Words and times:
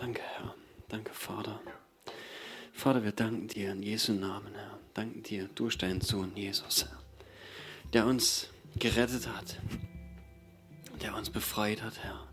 Danke, 0.00 0.22
Herr. 0.22 0.54
Danke, 0.88 1.12
Vater. 1.12 1.60
Vater, 2.72 3.04
wir 3.04 3.12
danken 3.12 3.48
dir 3.48 3.72
in 3.72 3.82
Jesu 3.82 4.14
Namen, 4.14 4.54
Herr. 4.54 4.78
Danken 4.94 5.22
dir 5.22 5.50
durch 5.54 5.76
deinen 5.76 6.00
Sohn 6.00 6.34
Jesus, 6.34 6.86
Herr, 6.86 6.98
der 7.92 8.06
uns 8.06 8.48
gerettet 8.78 9.28
hat, 9.28 9.58
der 11.02 11.14
uns 11.14 11.28
befreit 11.28 11.82
hat, 11.82 12.02
Herr, 12.02 12.26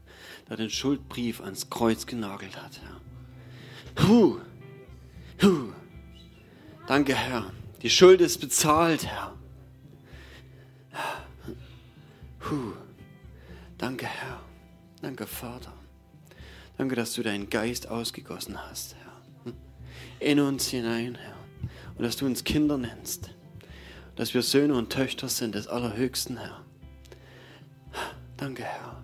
der 0.47 0.55
den 0.55 0.69
Schuldbrief 0.69 1.41
ans 1.41 1.69
Kreuz 1.69 2.05
genagelt 2.05 2.55
hat, 2.55 2.79
Herr. 2.79 4.07
Huh, 4.07 4.39
huh. 5.41 5.73
Danke, 6.87 7.15
Herr. 7.15 7.51
Die 7.81 7.89
Schuld 7.89 8.21
ist 8.21 8.39
bezahlt, 8.39 9.05
Herr. 9.05 9.35
Huh. 12.49 12.73
Danke, 13.77 14.05
Herr. 14.05 14.39
Danke, 15.01 15.27
Vater. 15.27 15.73
Danke, 16.77 16.95
dass 16.95 17.13
du 17.13 17.23
deinen 17.23 17.49
Geist 17.49 17.87
ausgegossen 17.89 18.57
hast, 18.69 18.95
Herr. 18.95 19.53
In 20.19 20.39
uns 20.39 20.67
hinein, 20.67 21.15
Herr. 21.15 21.35
Und 21.95 22.03
dass 22.03 22.17
du 22.17 22.25
uns 22.25 22.43
Kinder 22.43 22.77
nennst. 22.77 23.31
Dass 24.15 24.33
wir 24.33 24.43
Söhne 24.43 24.75
und 24.75 24.91
Töchter 24.91 25.27
sind 25.27 25.55
des 25.55 25.67
Allerhöchsten, 25.67 26.37
Herr. 26.37 26.63
Danke, 28.37 28.63
Herr. 28.63 29.03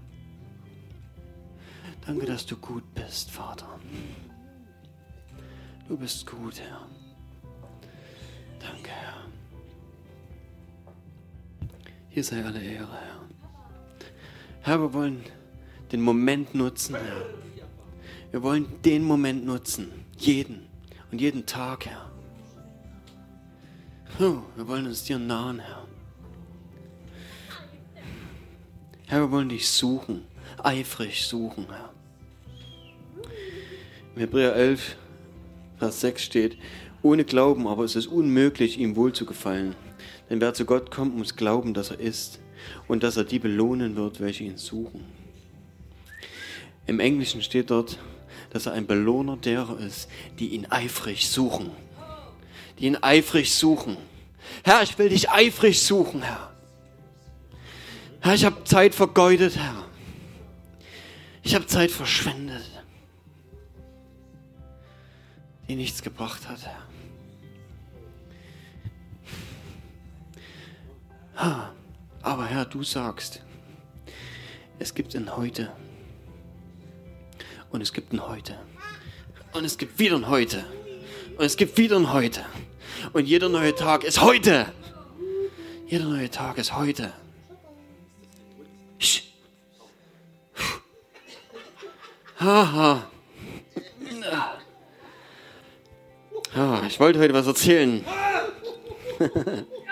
Danke, 2.06 2.26
dass 2.26 2.46
du 2.46 2.58
gut 2.58 2.84
bist, 2.94 3.32
Vater. 3.32 3.80
Du 5.88 5.98
bist 5.98 6.28
gut, 6.28 6.60
Herr. 6.60 6.88
Danke, 8.60 8.90
Herr. 8.90 9.28
Hier 12.10 12.24
sei 12.24 12.44
alle 12.46 12.62
Ehre, 12.62 12.92
Herr. 12.92 13.22
Herr, 14.62 14.80
wir 14.82 14.94
wollen 14.94 15.24
den 15.92 16.02
Moment 16.02 16.54
nutzen, 16.54 16.96
Herr. 16.96 17.26
Wir 18.34 18.42
wollen 18.42 18.66
den 18.84 19.04
Moment 19.04 19.46
nutzen. 19.46 19.92
Jeden 20.18 20.66
und 21.12 21.22
jeden 21.22 21.46
Tag, 21.46 21.86
Herr. 21.86 22.10
Wir 24.18 24.68
wollen 24.68 24.88
uns 24.88 25.04
dir 25.04 25.20
nahen, 25.20 25.60
Herr. 25.60 25.88
Herr, 29.06 29.20
wir 29.20 29.32
wollen 29.32 29.50
dich 29.50 29.70
suchen, 29.70 30.26
eifrig 30.64 31.28
suchen, 31.28 31.68
Herr. 31.70 31.94
Im 34.16 34.22
Hebräer 34.22 34.56
11, 34.56 34.98
Vers 35.78 36.02
6 36.02 36.24
steht, 36.24 36.58
ohne 37.04 37.26
Glauben 37.26 37.68
aber 37.68 37.86
ist 37.86 37.96
es 37.96 38.08
unmöglich, 38.08 38.80
ihm 38.80 38.96
wohlzugefallen. 38.96 39.76
Denn 40.32 40.42
wer 40.42 40.56
zu 40.56 40.66
Gott 40.66 40.90
kommt, 40.90 41.16
muss 41.16 41.36
glauben, 41.36 41.76
dass 41.76 41.92
er 41.92 42.00
ist 42.00 42.40
und 42.88 43.04
dass 43.04 43.16
er 43.16 43.26
die 43.26 43.38
belohnen 43.38 43.96
wird, 43.96 44.20
welche 44.20 44.44
ihn 44.44 44.58
suchen. 44.58 45.06
Im 46.88 47.00
Englischen 47.00 47.44
steht 47.44 47.70
dort, 47.70 48.00
dass 48.54 48.68
er 48.68 48.74
ein 48.74 48.86
Belohner 48.86 49.36
derer 49.36 49.80
ist, 49.80 50.08
die 50.40 50.50
ihn 50.50 50.68
eifrig 50.70 51.28
suchen. 51.28 51.72
Die 52.80 52.86
ihn 52.86 52.98
eifrig 53.02 53.54
suchen. 53.54 53.98
Herr, 54.64 54.84
ich 54.84 54.98
will 54.98 55.10
dich 55.10 55.30
eifrig 55.32 55.82
suchen, 55.82 56.22
Herr. 56.22 56.52
Herr, 58.22 58.36
ich 58.36 58.46
habe 58.46 58.64
Zeit 58.64 58.94
vergeudet, 58.96 59.58
Herr. 59.58 59.84
Ich 61.42 61.56
habe 61.56 61.66
Zeit 61.66 61.92
verschwendet, 61.92 62.64
die 65.68 65.76
nichts 65.76 66.02
gebracht 66.02 66.48
hat, 66.48 66.60
Herr. 71.36 71.74
Aber 72.22 72.46
Herr, 72.46 72.66
du 72.66 72.84
sagst, 72.84 73.42
es 74.80 74.94
gibt 74.94 75.16
ein 75.16 75.36
Heute. 75.36 75.72
Und 77.74 77.82
es 77.82 77.92
gibt 77.92 78.14
ein 78.14 78.28
Heute. 78.28 78.56
Und 79.52 79.66
es 79.66 79.80
gibt 79.80 79.98
wieder 79.98 80.16
ein 80.16 80.30
Heute. 80.30 80.64
Und 81.38 81.44
es 81.44 81.58
gibt 81.58 81.76
wieder 81.76 81.98
ein 81.98 82.14
Heute. 82.14 82.46
Und 83.14 83.26
jeder 83.26 83.50
neue 83.50 83.74
Tag 83.74 84.04
ist 84.04 84.22
heute. 84.22 84.72
Jeder 85.88 86.06
neue 86.06 86.30
Tag 86.30 86.60
ist 86.60 86.78
heute. 86.78 87.12
Haha. 92.40 93.08
Ah, 96.56 96.82
ich 96.88 97.00
wollte 97.00 97.18
heute 97.18 97.34
was 97.34 97.48
erzählen. 97.48 98.06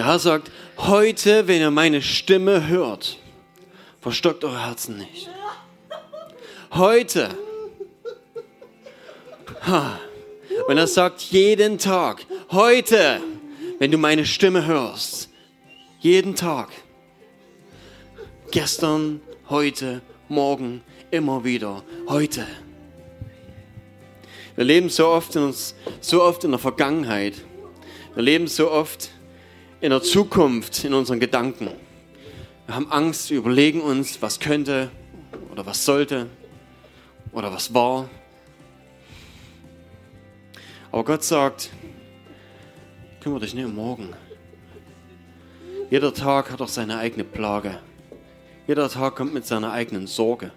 Der 0.00 0.06
Herr 0.06 0.18
sagt, 0.18 0.50
heute, 0.78 1.46
wenn 1.46 1.60
ihr 1.60 1.70
meine 1.70 2.00
Stimme 2.00 2.68
hört, 2.68 3.18
verstockt 4.00 4.44
eure 4.44 4.66
Herzen 4.66 4.96
nicht. 4.96 5.28
Heute. 6.72 7.28
Und 10.68 10.78
er 10.78 10.86
sagt 10.86 11.20
jeden 11.20 11.76
Tag, 11.76 12.24
heute, 12.50 13.20
wenn 13.78 13.90
du 13.90 13.98
meine 13.98 14.24
Stimme 14.24 14.64
hörst, 14.64 15.28
jeden 15.98 16.34
Tag. 16.34 16.70
Gestern, 18.52 19.20
heute, 19.50 20.00
morgen, 20.30 20.82
immer 21.10 21.44
wieder, 21.44 21.84
heute. 22.08 22.46
Wir 24.56 24.64
leben 24.64 24.88
so 24.88 25.08
oft 25.08 25.36
in 25.36 25.42
uns, 25.42 25.74
so 26.00 26.22
oft 26.22 26.42
in 26.44 26.52
der 26.52 26.58
Vergangenheit. 26.58 27.34
Wir 28.14 28.22
leben 28.22 28.46
so 28.46 28.70
oft 28.70 29.10
in 29.80 29.90
der 29.90 30.02
Zukunft, 30.02 30.84
in 30.84 30.92
unseren 30.92 31.20
Gedanken. 31.20 31.70
Wir 32.66 32.74
haben 32.74 32.90
Angst, 32.92 33.30
wir 33.30 33.38
überlegen 33.38 33.80
uns, 33.80 34.20
was 34.20 34.38
könnte 34.38 34.90
oder 35.50 35.64
was 35.64 35.84
sollte 35.84 36.26
oder 37.32 37.50
was 37.50 37.72
war. 37.72 38.10
Aber 40.92 41.04
Gott 41.04 41.24
sagt, 41.24 41.70
kümmere 43.20 43.40
dich 43.40 43.54
nicht 43.54 43.64
um 43.64 43.74
morgen. 43.74 44.10
Jeder 45.90 46.12
Tag 46.12 46.50
hat 46.50 46.60
auch 46.60 46.68
seine 46.68 46.98
eigene 46.98 47.24
Plage. 47.24 47.78
Jeder 48.66 48.88
Tag 48.88 49.16
kommt 49.16 49.32
mit 49.32 49.46
seiner 49.46 49.72
eigenen 49.72 50.06
Sorge. 50.06 50.52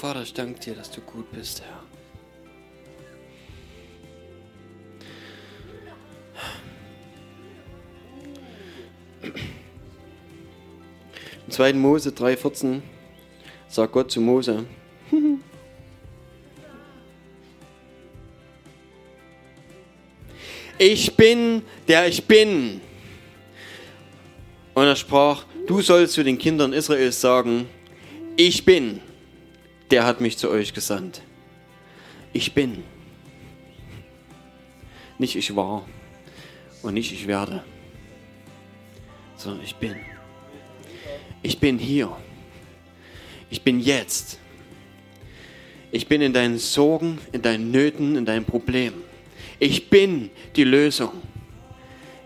Vater, 0.00 0.22
ich 0.22 0.32
danke 0.32 0.58
dir, 0.58 0.74
dass 0.74 0.90
du 0.90 1.02
gut 1.02 1.30
bist, 1.30 1.60
Herr. 1.60 1.82
Im 11.46 11.50
2. 11.50 11.74
Mose 11.74 12.08
3,14 12.08 12.80
sagt 13.68 13.92
Gott 13.92 14.10
zu 14.10 14.22
Mose, 14.22 14.64
Ich 20.78 21.14
bin, 21.14 21.60
der 21.88 22.08
ich 22.08 22.24
bin. 22.24 22.80
Und 24.72 24.84
er 24.84 24.96
sprach, 24.96 25.44
du 25.66 25.82
sollst 25.82 26.14
zu 26.14 26.24
den 26.24 26.38
Kindern 26.38 26.72
Israels 26.72 27.20
sagen, 27.20 27.68
ich 28.38 28.64
bin 28.64 29.02
der 29.90 30.04
hat 30.04 30.20
mich 30.20 30.38
zu 30.38 30.50
euch 30.50 30.72
gesandt. 30.72 31.22
Ich 32.32 32.54
bin. 32.54 32.84
Nicht 35.18 35.36
ich 35.36 35.54
war 35.54 35.86
und 36.82 36.94
nicht 36.94 37.12
ich 37.12 37.26
werde, 37.26 37.62
sondern 39.36 39.64
ich 39.64 39.76
bin. 39.76 39.96
Ich 41.42 41.58
bin 41.58 41.78
hier. 41.78 42.16
Ich 43.50 43.62
bin 43.62 43.80
jetzt. 43.80 44.38
Ich 45.90 46.06
bin 46.06 46.22
in 46.22 46.32
deinen 46.32 46.58
Sorgen, 46.58 47.18
in 47.32 47.42
deinen 47.42 47.70
Nöten, 47.70 48.16
in 48.16 48.24
deinen 48.24 48.44
Problemen. 48.44 49.02
Ich 49.58 49.90
bin 49.90 50.30
die 50.56 50.64
Lösung. 50.64 51.10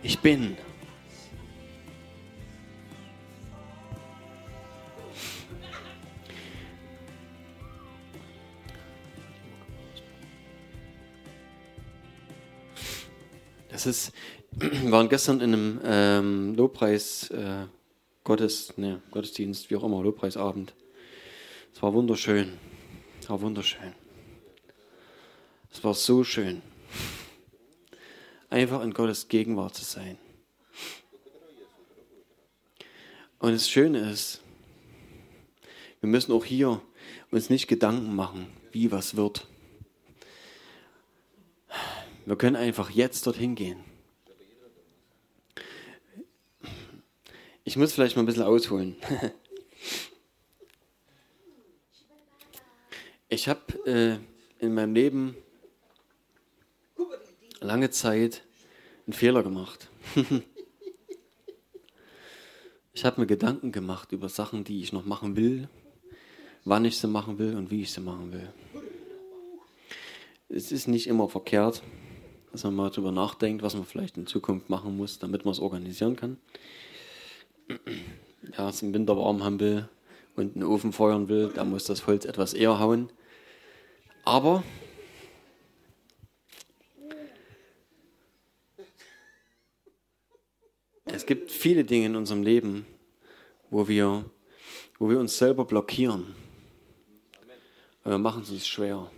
Ich 0.03 0.19
bin. 0.19 0.57
Das 13.85 13.99
ist, 13.99 14.13
wir 14.53 14.91
waren 14.93 15.11
gestern 15.11 15.43
in 15.43 15.53
einem 15.53 15.81
ähm, 15.85 16.55
Lobpreis 16.55 17.29
äh, 17.29 17.67
Gottes, 18.23 18.79
ne, 18.79 19.03
Gottesdienst, 19.11 19.69
wie 19.69 19.77
auch 19.77 19.85
immer, 19.85 20.03
Lobpreisabend. 20.03 20.73
Es 21.75 21.83
war 21.83 21.93
wunderschön. 21.93 22.55
Es 23.21 23.29
war 23.29 23.43
wunderschön. 23.43 23.93
Es 25.71 25.85
war 25.85 25.93
so 25.93 26.25
schön. 26.25 26.63
einfach 28.49 28.83
in 28.83 28.95
Gottes 28.95 29.29
Gegenwart 29.29 29.75
zu 29.75 29.85
sein. 29.85 30.17
Und 33.39 33.53
das 33.53 33.69
Schöne 33.69 34.11
ist, 34.11 34.41
wir 36.01 36.09
müssen 36.09 36.33
auch 36.33 36.47
hier 36.47 36.81
uns 37.31 37.51
nicht 37.51 37.69
Gedanken 37.69 38.17
machen, 38.17 38.47
wie 38.73 38.91
was 38.91 39.15
wird. 39.15 39.47
Wir 42.27 42.37
können 42.37 42.57
einfach 42.57 42.91
jetzt 42.91 43.27
dorthin 43.27 43.55
gehen. 43.55 43.79
Ich 47.65 47.77
muss 47.77 47.93
vielleicht 47.93 48.17
mal 48.17 48.23
ein 48.23 48.27
bisschen 48.27 48.43
ausholen. 48.43 48.97
Ich 53.31 53.49
habe 53.49 53.61
äh, 53.85 54.19
in 54.65 54.75
meinem 54.75 54.95
Leben 54.95 55.35
lange 57.59 57.91
Zeit 57.91 58.45
einen 59.07 59.13
Fehler 59.13 59.43
gemacht. 59.43 59.89
ich 62.95 63.05
habe 63.05 63.21
mir 63.21 63.27
Gedanken 63.27 63.73
gemacht 63.73 64.13
über 64.13 64.29
Sachen, 64.29 64.63
die 64.63 64.83
ich 64.83 64.93
noch 64.93 65.05
machen 65.05 65.35
will, 65.35 65.69
wann 66.65 66.85
ich 66.85 66.99
sie 66.99 67.09
machen 67.09 67.39
will 67.39 67.57
und 67.57 67.73
wie 67.73 67.83
ich 67.83 67.93
sie 67.93 68.01
machen 68.01 68.31
will. 68.33 68.53
Es 70.49 70.71
ist 70.71 70.87
nicht 70.87 71.09
immer 71.09 71.29
verkehrt, 71.29 71.83
dass 72.55 72.63
man 72.63 72.77
mal 72.77 72.89
darüber 72.89 73.11
nachdenkt, 73.11 73.65
was 73.65 73.75
man 73.75 73.85
vielleicht 73.85 74.17
in 74.17 74.29
Zukunft 74.29 74.71
machen 74.71 74.97
muss, 74.97 75.19
damit 75.19 75.45
man 75.45 75.51
es 75.51 75.59
organisieren 75.59 76.15
kann. 76.15 76.37
Ja, 78.57 78.69
es 78.69 78.81
im 78.81 78.95
Winter 78.95 79.17
warm 79.17 79.43
haben 79.43 79.59
will 79.59 79.89
und 80.37 80.55
einen 80.55 80.63
Ofen 80.63 80.93
feuern 80.93 81.29
will, 81.29 81.51
da 81.53 81.65
muss 81.65 81.83
das 81.83 82.07
Holz 82.07 82.25
etwas 82.25 82.55
eher 82.55 82.79
hauen. 82.79 83.11
Aber 84.25 84.63
es 91.07 91.27
gibt 91.27 91.51
viele 91.51 91.83
Dinge 91.83 92.07
in 92.07 92.15
unserem 92.15 92.45
Leben, 92.45 92.87
wo 93.69 93.89
wir, 93.89 94.31
wo 95.01 95.11
wir 95.11 95.19
uns 95.19 95.37
selber 95.37 95.65
blockieren. 95.65 96.37
wir 98.05 98.19
machen 98.19 98.43
es 98.43 98.51
uns 98.53 98.65
schwer. 98.65 99.11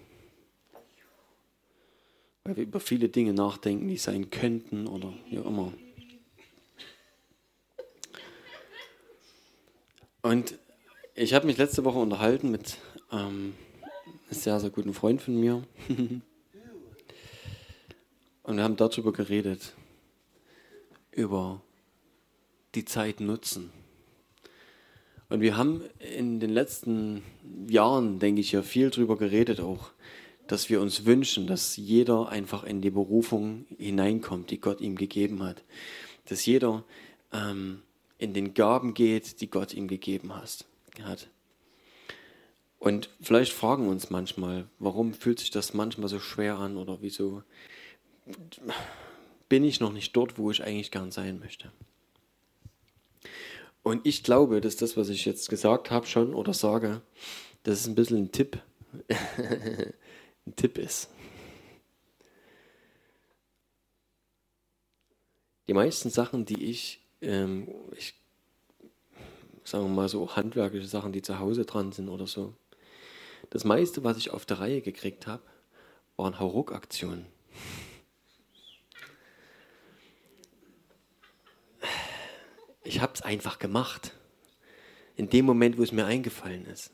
Weil 2.47 2.57
wir 2.59 2.63
über 2.63 2.79
viele 2.79 3.09
Dinge 3.09 3.33
nachdenken, 3.33 3.89
die 3.89 3.97
sein 3.97 4.31
könnten 4.31 4.87
oder 4.87 5.13
wie 5.29 5.41
auch 5.41 5.47
immer. 5.47 5.73
Und 10.23 10.55
ich 11.17 11.35
habe 11.35 11.47
mich 11.47 11.57
letzte 11.57 11.83
Woche 11.85 11.99
unterhalten 11.99 12.53
mit 12.53 12.79
ähm, 13.11 13.19
einem 13.19 13.55
sehr, 14.31 14.61
sehr 14.61 14.71
guten 14.71 14.95
Freund 14.95 15.21
von 15.21 15.41
mir. 15.41 15.65
Und 18.45 18.57
wir 18.57 18.63
haben 18.63 18.77
darüber 18.77 19.13
geredet, 19.13 19.73
über 21.11 21.61
die 22.77 22.85
Zeit 22.85 23.19
nutzen. 23.19 23.73
Und 25.31 25.41
wir 25.41 25.57
haben 25.57 25.83
in 25.99 26.39
den 26.39 26.51
letzten 26.51 27.25
Jahren, 27.69 28.21
denke 28.21 28.41
ich, 28.41 28.53
ja 28.53 28.63
viel 28.63 28.91
darüber 28.91 29.19
geredet 29.19 29.59
auch, 29.59 29.91
dass 30.47 30.71
wir 30.71 30.81
uns 30.81 31.05
wünschen, 31.05 31.47
dass 31.47 31.77
jeder 31.77 32.29
einfach 32.29 32.65
in 32.65 32.81
die 32.81 32.91
Berufung 32.91 33.67
hineinkommt, 33.79 34.51
die 34.51 34.61
Gott 34.61 34.81
ihm 34.81 34.97
gegeben 34.97 35.43
hat. 35.43 35.63
Dass 36.27 36.47
jeder 36.47 36.85
ähm, 37.33 37.83
in 38.19 38.35
den 38.35 38.55
Gaben 38.55 38.95
geht, 38.95 39.41
die 39.41 39.51
Gott 39.51 39.75
ihm 39.75 39.89
gegeben 39.89 40.33
hat. 40.35 41.29
Und 42.79 43.11
vielleicht 43.21 43.53
fragen 43.53 43.89
uns 43.89 44.11
manchmal, 44.11 44.69
warum 44.79 45.15
fühlt 45.15 45.41
sich 45.41 45.51
das 45.51 45.75
manchmal 45.75 46.09
so 46.09 46.21
schwer 46.21 46.59
an 46.59 46.77
oder 46.77 46.99
wieso 47.01 47.43
bin 49.49 49.65
ich 49.65 49.81
noch 49.81 49.93
nicht 49.93 50.15
dort, 50.17 50.39
wo 50.39 50.51
ich 50.51 50.63
eigentlich 50.63 50.91
gern 50.91 51.11
sein 51.11 51.39
möchte. 51.39 51.71
Und 53.83 54.05
ich 54.05 54.25
glaube, 54.25 54.61
dass 54.61 54.77
das, 54.77 54.97
was 54.97 55.09
ich 55.09 55.25
jetzt 55.25 55.49
gesagt 55.49 55.91
habe 55.91 56.07
schon 56.07 56.35
oder 56.35 56.53
sage, 56.53 57.03
das 57.63 57.81
ist 57.81 57.87
ein 57.87 57.95
bisschen 57.95 58.25
ein 58.25 58.33
Tipp, 58.33 58.59
ein 60.47 60.57
Tipp 60.57 60.79
ist. 60.79 61.11
Die 65.69 65.75
meisten 65.75 66.11
Sachen, 66.11 66.45
die 66.45 66.65
ich, 66.65 67.01
ähm, 67.21 67.69
ich 67.97 68.15
sagen 69.65 69.85
wir 69.85 69.91
mal 69.91 70.09
so 70.09 70.37
handwerkliche 70.37 70.87
Sachen, 70.87 71.13
die 71.13 71.23
zu 71.23 71.41
Hause 71.41 71.65
dran 71.65 71.91
sind 71.93 72.09
oder 72.09 72.27
so, 72.27 72.55
das 73.51 73.65
meiste, 73.65 74.05
was 74.05 74.17
ich 74.17 74.31
auf 74.31 74.47
der 74.47 74.61
Reihe 74.61 74.81
gekriegt 74.81 75.27
habe, 75.27 75.43
waren 76.17 76.39
Hauruck-Aktionen. 76.39 77.27
Ich 82.85 83.01
habe 83.01 83.13
es 83.15 83.23
einfach 83.23 83.59
gemacht. 83.59 84.15
In 85.17 85.29
dem 85.29 85.45
Moment, 85.45 85.77
wo 85.79 85.83
es 85.83 85.93
mir 85.93 86.07
eingefallen 86.07 86.67
ist. 86.67 86.93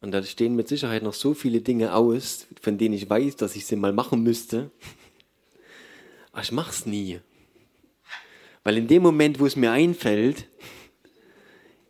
Und 0.00 0.12
da 0.12 0.22
stehen 0.22 0.54
mit 0.54 0.68
Sicherheit 0.68 1.02
noch 1.02 1.14
so 1.14 1.34
viele 1.34 1.60
Dinge 1.60 1.94
aus, 1.94 2.46
von 2.60 2.78
denen 2.78 2.94
ich 2.94 3.08
weiß, 3.08 3.36
dass 3.36 3.56
ich 3.56 3.66
sie 3.66 3.76
mal 3.76 3.92
machen 3.92 4.22
müsste. 4.22 4.70
Aber 6.32 6.42
ich 6.42 6.52
mache 6.52 6.70
es 6.70 6.86
nie. 6.86 7.20
Weil 8.62 8.78
in 8.78 8.86
dem 8.86 9.02
Moment, 9.02 9.40
wo 9.40 9.46
es 9.46 9.56
mir 9.56 9.72
einfällt, 9.72 10.46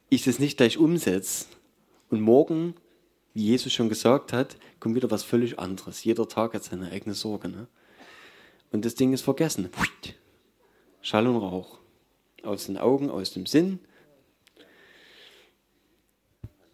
ich 0.09 0.27
es 0.27 0.39
nicht 0.39 0.57
gleich 0.57 0.79
umsetze, 0.79 1.47
und 2.11 2.21
morgen, 2.21 2.75
wie 3.35 3.45
Jesus 3.45 3.73
schon 3.73 3.89
gesagt 3.89 4.33
hat, 4.33 4.57
kommt 4.81 4.95
wieder 4.95 5.11
was 5.11 5.23
völlig 5.23 5.59
anderes. 5.59 6.05
Jeder 6.05 6.27
Tag 6.29 6.55
hat 6.55 6.65
seine 6.65 6.91
eigene 6.91 7.15
Sorge. 7.15 7.49
Ne? 7.49 7.69
Und 8.73 8.85
das 8.85 8.95
Ding 8.95 9.13
ist 9.13 9.23
vergessen. 9.23 9.69
Schall 11.03 11.27
und 11.27 11.37
Rauch. 11.37 11.79
Aus 12.43 12.67
den 12.67 12.79
Augen, 12.79 13.11
aus 13.11 13.33
dem 13.33 13.47
Sinn. 13.47 13.81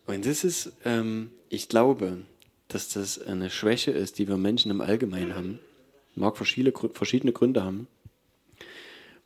Und 0.06 0.26
das 0.26 0.44
ist, 0.44 0.72
ähm, 0.84 1.30
ich 1.48 1.68
glaube, 1.68 2.24
dass 2.68 2.90
das 2.90 3.20
eine 3.20 3.50
Schwäche 3.50 3.90
ist, 3.90 4.18
die 4.18 4.28
wir 4.28 4.36
Menschen 4.36 4.70
im 4.70 4.80
Allgemeinen 4.80 5.34
haben. 5.34 5.58
Mag 6.14 6.36
verschiedene, 6.36 6.72
verschiedene 6.92 7.32
Gründe 7.32 7.64
haben, 7.64 7.88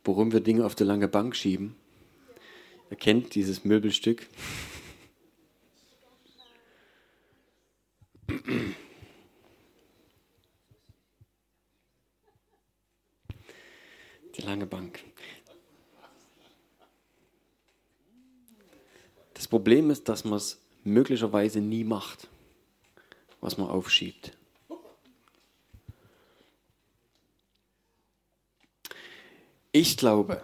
warum 0.03 0.31
wir 0.31 0.39
Dinge 0.39 0.65
auf 0.65 0.75
die 0.75 0.83
lange 0.83 1.07
Bank 1.07 1.35
schieben. 1.35 1.75
Ihr 2.89 2.97
kennt 2.97 3.35
dieses 3.35 3.63
Möbelstück. 3.65 4.27
Die 14.35 14.41
lange 14.41 14.65
Bank. 14.65 14.99
Das 19.33 19.47
Problem 19.47 19.89
ist, 19.91 20.09
dass 20.09 20.23
man 20.25 20.37
es 20.37 20.59
möglicherweise 20.89 21.61
nie 21.61 21.83
macht, 21.83 22.27
was 23.41 23.57
man 23.57 23.69
aufschiebt. 23.69 24.33
Ich 29.71 29.97
glaube, 29.97 30.41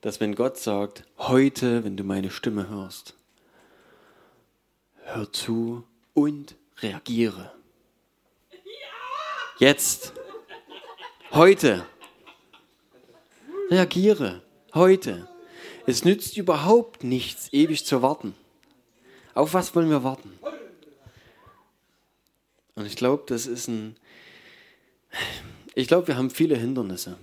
dass 0.00 0.20
wenn 0.20 0.34
Gott 0.34 0.58
sagt, 0.58 1.04
heute, 1.18 1.84
wenn 1.84 1.96
du 1.96 2.04
meine 2.04 2.30
Stimme 2.30 2.68
hörst, 2.68 3.14
hör 5.02 5.32
zu 5.32 5.84
und 6.14 6.54
reagiere. 6.78 7.52
Jetzt. 9.58 10.12
Heute. 11.32 11.84
Reagiere. 13.70 14.42
Heute. 14.72 15.28
Es 15.86 16.04
nützt 16.04 16.36
überhaupt 16.36 17.02
nichts, 17.02 17.52
ewig 17.52 17.84
zu 17.84 18.02
warten. 18.02 18.34
Auf 19.38 19.54
was 19.54 19.72
wollen 19.76 19.88
wir 19.88 20.02
warten? 20.02 20.32
Und 22.74 22.86
ich 22.86 22.96
glaube, 22.96 23.22
das 23.28 23.46
ist 23.46 23.68
ein. 23.68 23.94
Ich 25.76 25.86
glaube, 25.86 26.08
wir 26.08 26.16
haben 26.16 26.28
viele 26.28 26.56
Hindernisse. 26.56 27.16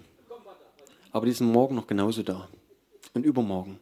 Aber 1.12 1.26
die 1.26 1.34
sind 1.34 1.52
morgen 1.52 1.76
noch 1.76 1.88
genauso 1.88 2.24
da. 2.24 2.48
Und 3.14 3.26
übermorgen. 3.26 3.82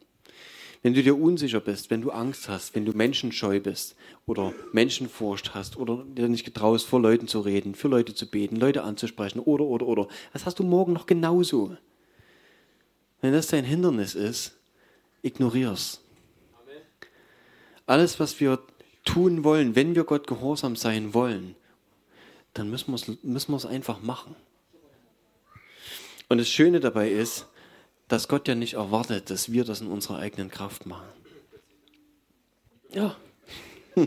Wenn 0.81 0.95
du 0.95 1.03
dir 1.03 1.15
unsicher 1.15 1.59
bist, 1.59 1.91
wenn 1.91 2.01
du 2.01 2.09
Angst 2.09 2.49
hast, 2.49 2.73
wenn 2.73 2.85
du 2.85 2.93
menschenscheu 2.93 3.59
bist 3.59 3.95
oder 4.25 4.51
Menschenfurcht 4.71 5.53
hast 5.53 5.77
oder 5.77 6.03
dir 6.03 6.27
nicht 6.27 6.43
getraust, 6.43 6.87
vor 6.87 6.99
Leuten 6.99 7.27
zu 7.27 7.39
reden, 7.39 7.75
für 7.75 7.87
Leute 7.87 8.15
zu 8.15 8.27
beten, 8.27 8.55
Leute 8.55 8.81
anzusprechen 8.81 9.41
oder, 9.41 9.65
oder, 9.65 9.85
oder, 9.85 10.07
das 10.33 10.47
hast 10.47 10.57
du 10.57 10.63
morgen 10.63 10.93
noch 10.93 11.05
genauso. 11.05 11.77
Wenn 13.21 13.31
das 13.31 13.45
dein 13.45 13.63
Hindernis 13.63 14.15
ist, 14.15 14.57
ignorier's. 15.21 16.02
Alles, 17.85 18.19
was 18.19 18.39
wir 18.39 18.59
tun 19.03 19.43
wollen, 19.43 19.75
wenn 19.75 19.95
wir 19.95 20.03
Gott 20.03 20.27
gehorsam 20.27 20.75
sein 20.75 21.13
wollen, 21.13 21.55
dann 22.53 22.69
müssen 22.69 22.91
wir 22.91 22.95
es 22.95 23.07
müssen 23.23 23.51
wir's 23.51 23.65
einfach 23.65 24.01
machen. 24.01 24.35
Und 26.29 26.37
das 26.37 26.49
Schöne 26.49 26.79
dabei 26.79 27.09
ist, 27.09 27.47
dass 28.07 28.27
Gott 28.27 28.47
ja 28.47 28.55
nicht 28.55 28.73
erwartet, 28.73 29.29
dass 29.29 29.51
wir 29.51 29.65
das 29.65 29.81
in 29.81 29.87
unserer 29.87 30.19
eigenen 30.19 30.49
Kraft 30.49 30.85
machen. 30.85 31.07
Ja. 32.91 33.15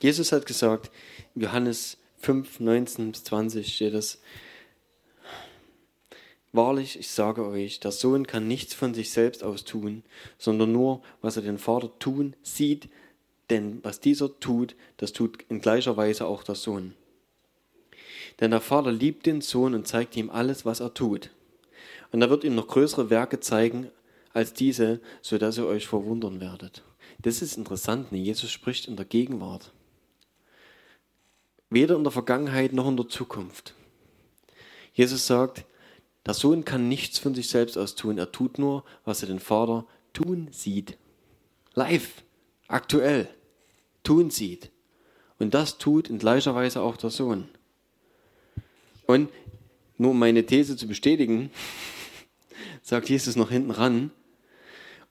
Jesus 0.00 0.32
hat 0.32 0.46
gesagt, 0.46 0.90
Johannes 1.34 1.96
5, 2.18 2.60
19 2.60 3.12
bis 3.12 3.24
20 3.24 3.74
steht 3.74 3.94
es, 3.94 4.20
Wahrlich, 6.52 6.98
ich 6.98 7.08
sage 7.08 7.46
euch, 7.46 7.78
der 7.78 7.92
Sohn 7.92 8.26
kann 8.26 8.48
nichts 8.48 8.72
von 8.72 8.94
sich 8.94 9.10
selbst 9.10 9.44
aus 9.44 9.64
tun, 9.64 10.02
sondern 10.38 10.72
nur, 10.72 11.02
was 11.20 11.36
er 11.36 11.42
den 11.42 11.58
Vater 11.58 11.90
tun 11.98 12.34
sieht, 12.42 12.88
denn 13.50 13.80
was 13.82 14.00
dieser 14.00 14.40
tut, 14.40 14.74
das 14.96 15.12
tut 15.12 15.44
in 15.50 15.60
gleicher 15.60 15.96
Weise 15.96 16.26
auch 16.26 16.42
der 16.42 16.54
Sohn. 16.54 16.94
Denn 18.40 18.50
der 18.50 18.60
Vater 18.60 18.92
liebt 18.92 19.26
den 19.26 19.42
Sohn 19.42 19.74
und 19.74 19.86
zeigt 19.86 20.16
ihm 20.16 20.30
alles, 20.30 20.64
was 20.64 20.80
er 20.80 20.94
tut. 20.94 21.30
Und 22.12 22.22
er 22.22 22.30
wird 22.30 22.44
ihm 22.44 22.54
noch 22.54 22.68
größere 22.68 23.10
Werke 23.10 23.40
zeigen 23.40 23.90
als 24.32 24.54
diese, 24.54 25.00
so 25.20 25.36
dass 25.36 25.58
ihr 25.58 25.66
euch 25.66 25.86
verwundern 25.86 26.40
werdet. 26.40 26.82
Das 27.20 27.42
ist 27.42 27.58
interessant, 27.58 28.12
ne? 28.12 28.18
Jesus 28.18 28.50
spricht 28.50 28.86
in 28.86 28.96
der 28.96 29.04
Gegenwart. 29.04 29.72
Weder 31.70 31.96
in 31.96 32.02
der 32.02 32.12
Vergangenheit 32.12 32.72
noch 32.72 32.88
in 32.88 32.96
der 32.96 33.08
Zukunft. 33.08 33.74
Jesus 34.92 35.26
sagt, 35.26 35.64
der 36.26 36.34
Sohn 36.34 36.64
kann 36.64 36.88
nichts 36.88 37.18
von 37.18 37.34
sich 37.34 37.48
selbst 37.48 37.76
aus 37.78 37.94
tun. 37.94 38.18
Er 38.18 38.32
tut 38.32 38.58
nur, 38.58 38.84
was 39.04 39.22
er 39.22 39.28
den 39.28 39.38
Vater 39.38 39.86
tun 40.12 40.48
sieht. 40.50 40.98
Live, 41.74 42.22
aktuell, 42.66 43.28
tun 44.02 44.30
sieht. 44.30 44.70
Und 45.38 45.54
das 45.54 45.78
tut 45.78 46.10
in 46.10 46.18
gleicher 46.18 46.54
Weise 46.54 46.82
auch 46.82 46.96
der 46.96 47.10
Sohn. 47.10 47.48
Und 49.06 49.30
nur 49.96 50.10
um 50.10 50.18
meine 50.18 50.44
These 50.44 50.76
zu 50.76 50.86
bestätigen, 50.86 51.50
sagt 52.82 53.08
Jesus 53.08 53.36
noch 53.36 53.50
hinten 53.50 53.70
ran, 53.70 54.10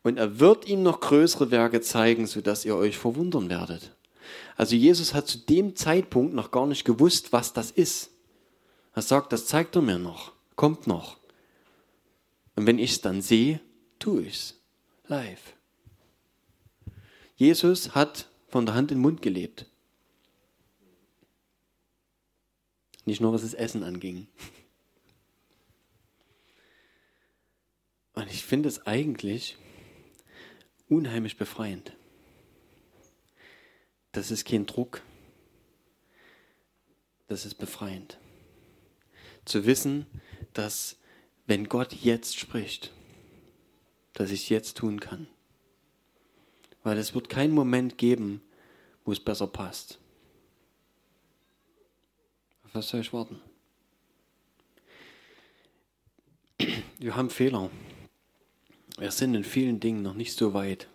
und 0.03 0.17
er 0.17 0.39
wird 0.39 0.67
ihm 0.67 0.83
noch 0.83 1.01
größere 1.01 1.51
Werke 1.51 1.81
zeigen, 1.81 2.27
sodass 2.27 2.63
ihr 2.63 2.75
euch 2.75 2.97
verwundern 2.97 3.49
werdet. 3.49 3.95
Also 4.57 4.75
Jesus 4.75 5.13
hat 5.13 5.27
zu 5.27 5.37
dem 5.37 5.75
Zeitpunkt 5.75 6.33
noch 6.33 6.49
gar 6.49 6.65
nicht 6.65 6.83
gewusst, 6.83 7.31
was 7.31 7.53
das 7.53 7.69
ist. 7.69 8.09
Er 8.93 9.03
sagt, 9.03 9.31
das 9.31 9.45
zeigt 9.45 9.75
er 9.75 9.83
mir 9.83 9.99
noch, 9.99 10.33
kommt 10.55 10.87
noch. 10.87 11.17
Und 12.55 12.65
wenn 12.65 12.79
ich 12.79 12.93
es 12.93 13.01
dann 13.01 13.21
sehe, 13.21 13.61
tue 13.99 14.23
ich 14.23 14.33
es 14.33 14.61
live. 15.05 15.53
Jesus 17.35 17.93
hat 17.93 18.29
von 18.47 18.65
der 18.65 18.73
Hand 18.73 18.91
in 18.91 18.97
den 18.97 19.03
Mund 19.03 19.21
gelebt. 19.21 19.67
Nicht 23.05 23.21
nur 23.21 23.31
was 23.31 23.43
das 23.43 23.53
Essen 23.53 23.83
anging. 23.83 24.27
Und 28.15 28.27
ich 28.31 28.43
finde 28.43 28.69
es 28.69 28.87
eigentlich 28.87 29.55
unheimlich 30.89 31.37
befreiend. 31.37 31.95
Das 34.17 34.31
ist 34.31 34.45
kein 34.45 34.65
Druck. 34.65 35.03
Das 37.27 37.45
ist 37.45 37.53
befreiend. 37.53 38.17
Zu 39.45 39.67
wissen, 39.67 40.07
dass 40.53 40.97
wenn 41.45 41.69
Gott 41.69 41.93
jetzt 41.93 42.35
spricht, 42.35 42.91
dass 44.13 44.31
ich 44.31 44.45
es 44.45 44.49
jetzt 44.49 44.77
tun 44.77 44.99
kann. 44.99 45.27
Weil 46.81 46.97
es 46.97 47.13
wird 47.13 47.29
keinen 47.29 47.53
Moment 47.53 47.99
geben, 47.99 48.41
wo 49.05 49.11
es 49.11 49.19
besser 49.19 49.45
passt. 49.45 49.99
Auf 52.63 52.73
was 52.73 52.89
soll 52.89 53.01
ich 53.01 53.13
warten? 53.13 53.39
Wir 56.97 57.15
haben 57.15 57.29
Fehler. 57.29 57.69
Wir 58.97 59.11
sind 59.11 59.35
in 59.35 59.43
vielen 59.43 59.79
Dingen 59.79 60.01
noch 60.01 60.15
nicht 60.15 60.35
so 60.35 60.55
weit. 60.55 60.87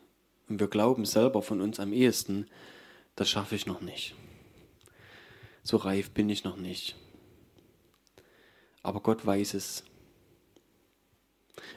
Und 0.48 0.58
wir 0.58 0.66
glauben 0.66 1.04
selber 1.04 1.40
von 1.40 1.60
uns 1.60 1.78
am 1.78 1.92
ehesten, 1.92 2.48
das 3.16 3.28
schaffe 3.28 3.54
ich 3.54 3.66
noch 3.66 3.80
nicht. 3.80 4.14
So 5.62 5.76
reif 5.76 6.10
bin 6.10 6.28
ich 6.28 6.44
noch 6.44 6.56
nicht. 6.56 6.96
Aber 8.82 9.00
Gott 9.00 9.24
weiß 9.24 9.54
es. 9.54 9.84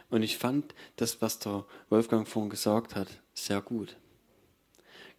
Und 0.10 0.24
ich 0.24 0.38
fand 0.38 0.74
das, 0.96 1.22
was 1.22 1.40
der 1.40 1.66
Wolfgang 1.90 2.28
vorhin 2.28 2.50
gesagt 2.50 2.96
hat, 2.96 3.08
sehr 3.34 3.62
gut. 3.62 3.98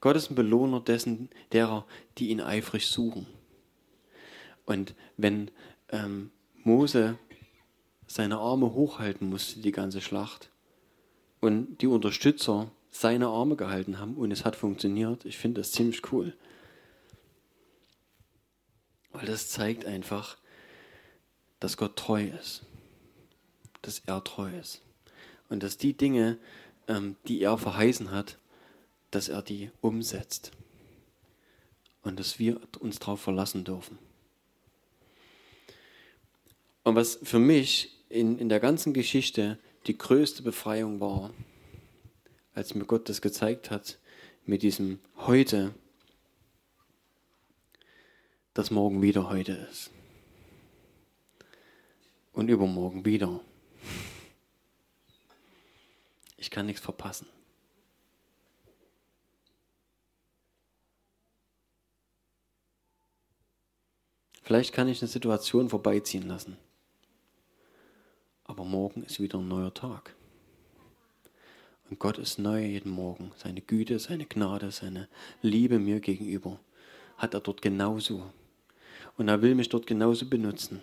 Gott 0.01 0.17
ist 0.17 0.31
ein 0.31 0.35
Belohner 0.35 0.81
dessen, 0.81 1.31
derer, 1.53 1.87
die 2.19 2.31
ihn 2.31 2.41
eifrig 2.41 2.87
suchen. 2.89 3.27
Und 4.65 4.95
wenn 5.17 5.51
ähm, 5.91 6.31
Mose 6.55 7.19
seine 8.07 8.39
Arme 8.39 8.73
hochhalten 8.73 9.29
musste, 9.29 9.61
die 9.61 9.73
ganze 9.73 10.01
Schlacht, 10.01 10.51
und 11.41 11.81
die 11.81 11.87
Unterstützer 11.87 12.71
seine 13.01 13.29
Arme 13.29 13.57
gehalten 13.57 13.99
haben 13.99 14.15
und 14.15 14.31
es 14.31 14.45
hat 14.45 14.57
funktioniert. 14.57 15.25
Ich 15.25 15.39
finde 15.39 15.61
das 15.61 15.73
ziemlich 15.73 16.13
cool. 16.13 16.35
Weil 19.13 19.27
das 19.27 19.49
zeigt 19.49 19.85
einfach, 19.85 20.37
dass 21.61 21.77
Gott 21.77 21.97
treu 21.97 22.25
ist. 22.25 22.65
Dass 23.83 24.01
er 24.01 24.23
treu 24.25 24.51
ist. 24.59 24.83
Und 25.49 25.63
dass 25.63 25.79
die 25.79 25.95
Dinge, 25.95 26.39
ähm, 26.89 27.17
die 27.29 27.41
er 27.41 27.57
verheißen 27.59 28.11
hat, 28.11 28.39
dass 29.11 29.29
er 29.29 29.43
die 29.43 29.71
umsetzt. 29.81 30.53
Und 32.03 32.21
dass 32.21 32.39
wir 32.39 32.61
uns 32.81 32.99
darauf 32.99 33.21
verlassen 33.21 33.65
dürfen. 33.65 33.99
Und 36.83 36.95
was 36.95 37.19
für 37.23 37.39
mich 37.39 37.97
in, 38.09 38.39
in 38.39 38.49
der 38.49 38.61
ganzen 38.61 38.93
Geschichte 38.93 39.59
die 39.87 39.99
größte 39.99 40.43
Befreiung 40.43 41.01
war, 41.01 41.33
als 42.57 42.75
mir 42.75 42.87
Gott 42.87 43.09
das 43.11 43.21
gezeigt 43.21 43.71
hat, 43.71 43.99
mit 44.47 44.63
diesem 44.63 44.99
heute, 45.19 45.75
dass 48.55 48.71
morgen 48.71 49.03
wieder 49.03 49.29
heute 49.29 49.53
ist. 49.53 49.91
Und 52.33 52.49
übermorgen 52.49 53.05
wieder. 53.05 53.41
Ich 56.39 56.51
kann 56.51 56.65
nichts 56.65 56.81
verpassen. 56.81 57.27
Vielleicht 64.43 64.73
kann 64.73 64.89
ich 64.89 65.03
eine 65.03 65.09
Situation 65.09 65.69
vorbeiziehen 65.69 66.27
lassen. 66.27 66.57
Aber 68.45 68.65
morgen 68.65 69.03
ist 69.03 69.21
wieder 69.21 69.39
ein 69.39 69.49
neuer 69.49 69.75
Tag. 69.75 70.16
Und 71.89 71.99
Gott 72.01 72.19
ist 72.19 72.39
neu 72.39 72.65
jeden 72.65 72.91
Morgen. 72.91 73.33
Seine 73.37 73.61
Güte, 73.61 73.99
seine 73.99 74.27
Gnade, 74.27 74.71
seine 74.71 75.09
Liebe 75.43 75.79
mir 75.79 76.01
gegenüber 76.01 76.59
hat 77.17 77.35
er 77.35 77.41
dort 77.41 77.63
genauso. 77.63 78.31
Und 79.17 79.29
er 79.29 79.41
will 79.41 79.55
mich 79.55 79.69
dort 79.69 79.87
genauso 79.87 80.27
benutzen. 80.27 80.81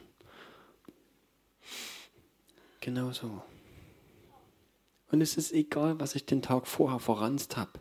Genauso. 2.80 3.44
Und 5.12 5.22
es 5.22 5.38
ist 5.38 5.52
egal, 5.52 6.00
was 6.00 6.16
ich 6.16 6.26
den 6.26 6.42
Tag 6.42 6.68
vorher 6.68 7.00
verranzt 7.00 7.56
habe. 7.56 7.80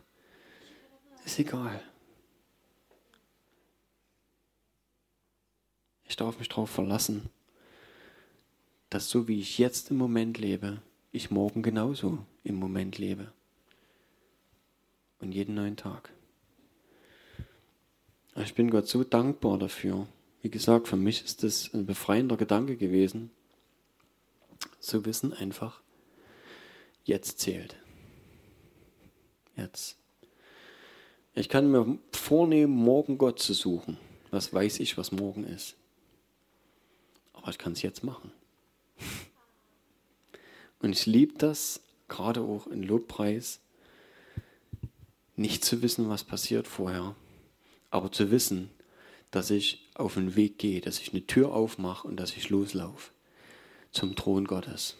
Ist 1.25 1.39
egal. 1.39 1.81
Ich 6.03 6.15
darf 6.15 6.37
mich 6.37 6.49
darauf 6.49 6.69
verlassen, 6.69 7.29
dass 8.91 9.09
so 9.09 9.27
wie 9.27 9.39
ich 9.39 9.57
jetzt 9.57 9.89
im 9.89 9.97
Moment 9.97 10.37
lebe, 10.37 10.81
ich 11.11 11.31
morgen 11.31 11.63
genauso 11.63 12.23
im 12.43 12.55
Moment 12.55 12.97
lebe. 12.97 13.31
Und 15.19 15.31
jeden 15.31 15.55
neuen 15.55 15.77
Tag. 15.77 16.11
Ich 18.35 18.55
bin 18.55 18.69
Gott 18.69 18.87
so 18.87 19.03
dankbar 19.03 19.57
dafür. 19.57 20.07
Wie 20.41 20.49
gesagt, 20.49 20.87
für 20.87 20.97
mich 20.97 21.23
ist 21.23 21.43
das 21.43 21.73
ein 21.73 21.85
befreiender 21.85 22.35
Gedanke 22.35 22.75
gewesen, 22.75 23.31
zu 24.79 25.05
wissen 25.05 25.31
einfach, 25.33 25.81
jetzt 27.05 27.39
zählt. 27.39 27.77
Jetzt. 29.55 29.97
Ich 31.35 31.47
kann 31.47 31.71
mir 31.71 31.97
vornehmen, 32.11 32.73
morgen 32.73 33.17
Gott 33.17 33.39
zu 33.39 33.53
suchen. 33.53 33.97
Was 34.31 34.53
weiß 34.53 34.79
ich, 34.79 34.97
was 34.97 35.11
morgen 35.11 35.45
ist. 35.45 35.75
Aber 37.33 37.49
ich 37.49 37.57
kann 37.57 37.73
es 37.73 37.81
jetzt 37.81 38.03
machen. 38.03 38.31
Und 40.79 40.91
ich 40.91 41.05
liebe 41.05 41.35
das, 41.37 41.81
gerade 42.13 42.41
auch 42.41 42.67
in 42.67 42.83
Lobpreis, 42.83 43.59
nicht 45.35 45.65
zu 45.65 45.81
wissen, 45.81 46.09
was 46.09 46.23
passiert 46.23 46.67
vorher, 46.67 47.15
aber 47.89 48.11
zu 48.11 48.29
wissen, 48.29 48.69
dass 49.31 49.49
ich 49.49 49.89
auf 49.95 50.13
den 50.13 50.35
Weg 50.35 50.59
gehe, 50.59 50.79
dass 50.79 50.99
ich 50.99 51.11
eine 51.11 51.25
Tür 51.25 51.53
aufmache 51.53 52.07
und 52.07 52.17
dass 52.17 52.37
ich 52.37 52.49
loslaufe 52.49 53.11
zum 53.91 54.15
Thron 54.15 54.45
Gottes. 54.45 54.95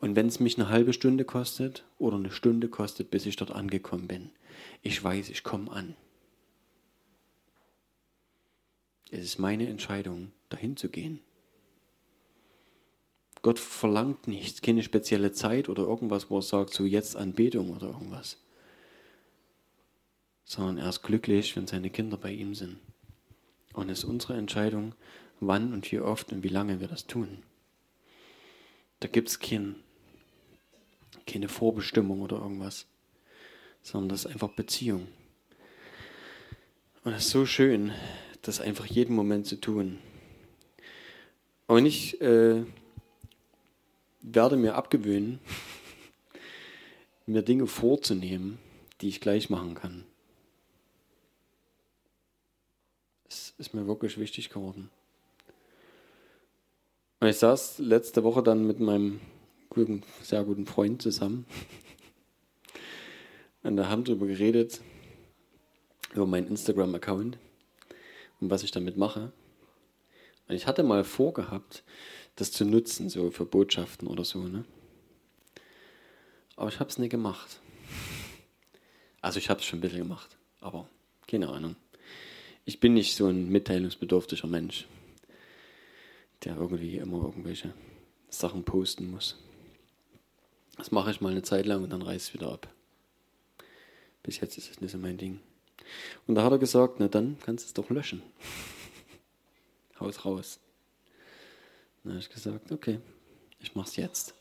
Und 0.00 0.14
wenn 0.14 0.26
es 0.26 0.38
mich 0.38 0.58
eine 0.58 0.68
halbe 0.68 0.92
Stunde 0.92 1.24
kostet 1.24 1.84
oder 1.98 2.16
eine 2.16 2.30
Stunde 2.30 2.68
kostet, 2.68 3.10
bis 3.10 3.24
ich 3.24 3.36
dort 3.36 3.52
angekommen 3.52 4.06
bin, 4.06 4.30
ich 4.82 5.02
weiß, 5.02 5.30
ich 5.30 5.42
komme 5.42 5.70
an. 5.70 5.96
Es 9.10 9.20
ist 9.20 9.38
meine 9.38 9.66
Entscheidung, 9.66 10.32
dahin 10.50 10.76
zu 10.76 10.90
gehen. 10.90 11.20
Gott 13.42 13.58
verlangt 13.58 14.28
nichts, 14.28 14.62
keine 14.62 14.82
spezielle 14.82 15.32
Zeit 15.32 15.68
oder 15.68 15.82
irgendwas, 15.82 16.30
wo 16.30 16.38
er 16.38 16.42
sagt, 16.42 16.72
so 16.72 16.84
jetzt 16.84 17.16
Anbetung 17.16 17.70
oder 17.76 17.88
irgendwas. 17.88 18.38
sondern 20.44 20.78
er 20.78 20.88
ist 20.88 21.02
glücklich, 21.02 21.56
wenn 21.56 21.66
seine 21.66 21.90
Kinder 21.90 22.16
bei 22.16 22.30
ihm 22.30 22.54
sind. 22.54 22.78
Und 23.72 23.88
es 23.88 24.00
ist 24.00 24.04
unsere 24.04 24.36
Entscheidung, 24.36 24.94
wann 25.40 25.72
und 25.72 25.90
wie 25.90 26.00
oft 26.00 26.30
und 26.32 26.42
wie 26.42 26.48
lange 26.48 26.80
wir 26.80 26.88
das 26.88 27.06
tun. 27.06 27.42
Da 29.00 29.08
gibt 29.08 29.28
es 29.28 29.40
kein, 29.40 29.76
keine 31.26 31.48
Vorbestimmung 31.48 32.20
oder 32.20 32.36
irgendwas, 32.36 32.86
sondern 33.82 34.10
das 34.10 34.24
ist 34.24 34.30
einfach 34.30 34.50
Beziehung. 34.50 35.08
Und 37.04 37.14
es 37.14 37.24
ist 37.24 37.30
so 37.30 37.46
schön, 37.46 37.92
das 38.42 38.60
einfach 38.60 38.86
jeden 38.86 39.16
Moment 39.16 39.46
zu 39.46 39.56
tun. 39.56 39.98
Und 41.66 41.86
ich 41.86 42.20
äh, 42.20 42.64
werde 44.22 44.56
mir 44.56 44.74
abgewöhnen, 44.76 45.40
mir 47.26 47.42
Dinge 47.42 47.66
vorzunehmen, 47.66 48.58
die 49.00 49.08
ich 49.08 49.20
gleich 49.20 49.50
machen 49.50 49.74
kann. 49.74 50.04
Das 53.24 53.54
ist 53.58 53.74
mir 53.74 53.86
wirklich 53.86 54.18
wichtig 54.18 54.50
geworden. 54.50 54.90
Und 57.20 57.28
ich 57.28 57.36
saß 57.36 57.78
letzte 57.78 58.24
Woche 58.24 58.42
dann 58.42 58.66
mit 58.66 58.80
meinem 58.80 59.20
guten, 59.70 60.02
sehr 60.22 60.44
guten 60.44 60.66
Freund 60.66 61.02
zusammen. 61.02 61.46
Und 63.62 63.76
da 63.76 63.88
haben 63.88 64.06
wir 64.06 64.14
darüber 64.14 64.26
geredet, 64.26 64.80
über 66.14 66.26
meinen 66.26 66.48
Instagram-Account 66.48 67.38
und 68.40 68.50
was 68.50 68.64
ich 68.64 68.72
damit 68.72 68.96
mache. 68.96 69.32
Und 70.48 70.54
ich 70.56 70.66
hatte 70.66 70.82
mal 70.82 71.04
vorgehabt, 71.04 71.84
das 72.36 72.52
zu 72.52 72.64
nutzen, 72.64 73.08
so 73.08 73.30
für 73.30 73.44
Botschaften 73.44 74.08
oder 74.08 74.24
so. 74.24 74.42
Ne? 74.42 74.64
Aber 76.56 76.68
ich 76.68 76.80
habe 76.80 76.90
es 76.90 76.98
nicht 76.98 77.10
gemacht. 77.10 77.60
Also 79.20 79.38
ich 79.38 79.50
habe 79.50 79.60
es 79.60 79.66
schon 79.66 79.78
ein 79.78 79.82
bisschen 79.82 80.00
gemacht, 80.00 80.36
aber 80.60 80.88
keine 81.26 81.48
Ahnung. 81.48 81.76
Ich 82.64 82.80
bin 82.80 82.94
nicht 82.94 83.14
so 83.14 83.26
ein 83.26 83.48
mitteilungsbedürftiger 83.48 84.48
Mensch 84.48 84.86
der 86.44 86.56
irgendwie 86.56 86.96
immer 86.96 87.22
irgendwelche 87.24 87.72
Sachen 88.28 88.64
posten 88.64 89.10
muss. 89.10 89.38
Das 90.76 90.90
mache 90.90 91.10
ich 91.10 91.20
mal 91.20 91.30
eine 91.30 91.42
Zeit 91.42 91.66
lang 91.66 91.84
und 91.84 91.90
dann 91.90 92.02
reißt 92.02 92.28
es 92.28 92.34
wieder 92.34 92.50
ab. 92.50 92.68
Bis 94.22 94.40
jetzt 94.40 94.58
ist 94.58 94.70
es 94.70 94.80
nicht 94.80 94.92
so 94.92 94.98
mein 94.98 95.18
Ding. 95.18 95.40
Und 96.26 96.34
da 96.34 96.44
hat 96.44 96.52
er 96.52 96.58
gesagt, 96.58 96.96
na 96.98 97.08
dann 97.08 97.36
kannst 97.44 97.64
du 97.64 97.66
es 97.68 97.74
doch 97.74 97.90
löschen. 97.90 98.22
Haus 100.00 100.24
raus. 100.24 100.58
Dann 102.04 102.14
habe 102.14 102.20
ich 102.20 102.30
gesagt, 102.30 102.72
okay, 102.72 102.98
ich 103.60 103.74
mache 103.74 103.88
es 103.88 103.96
jetzt. 103.96 104.34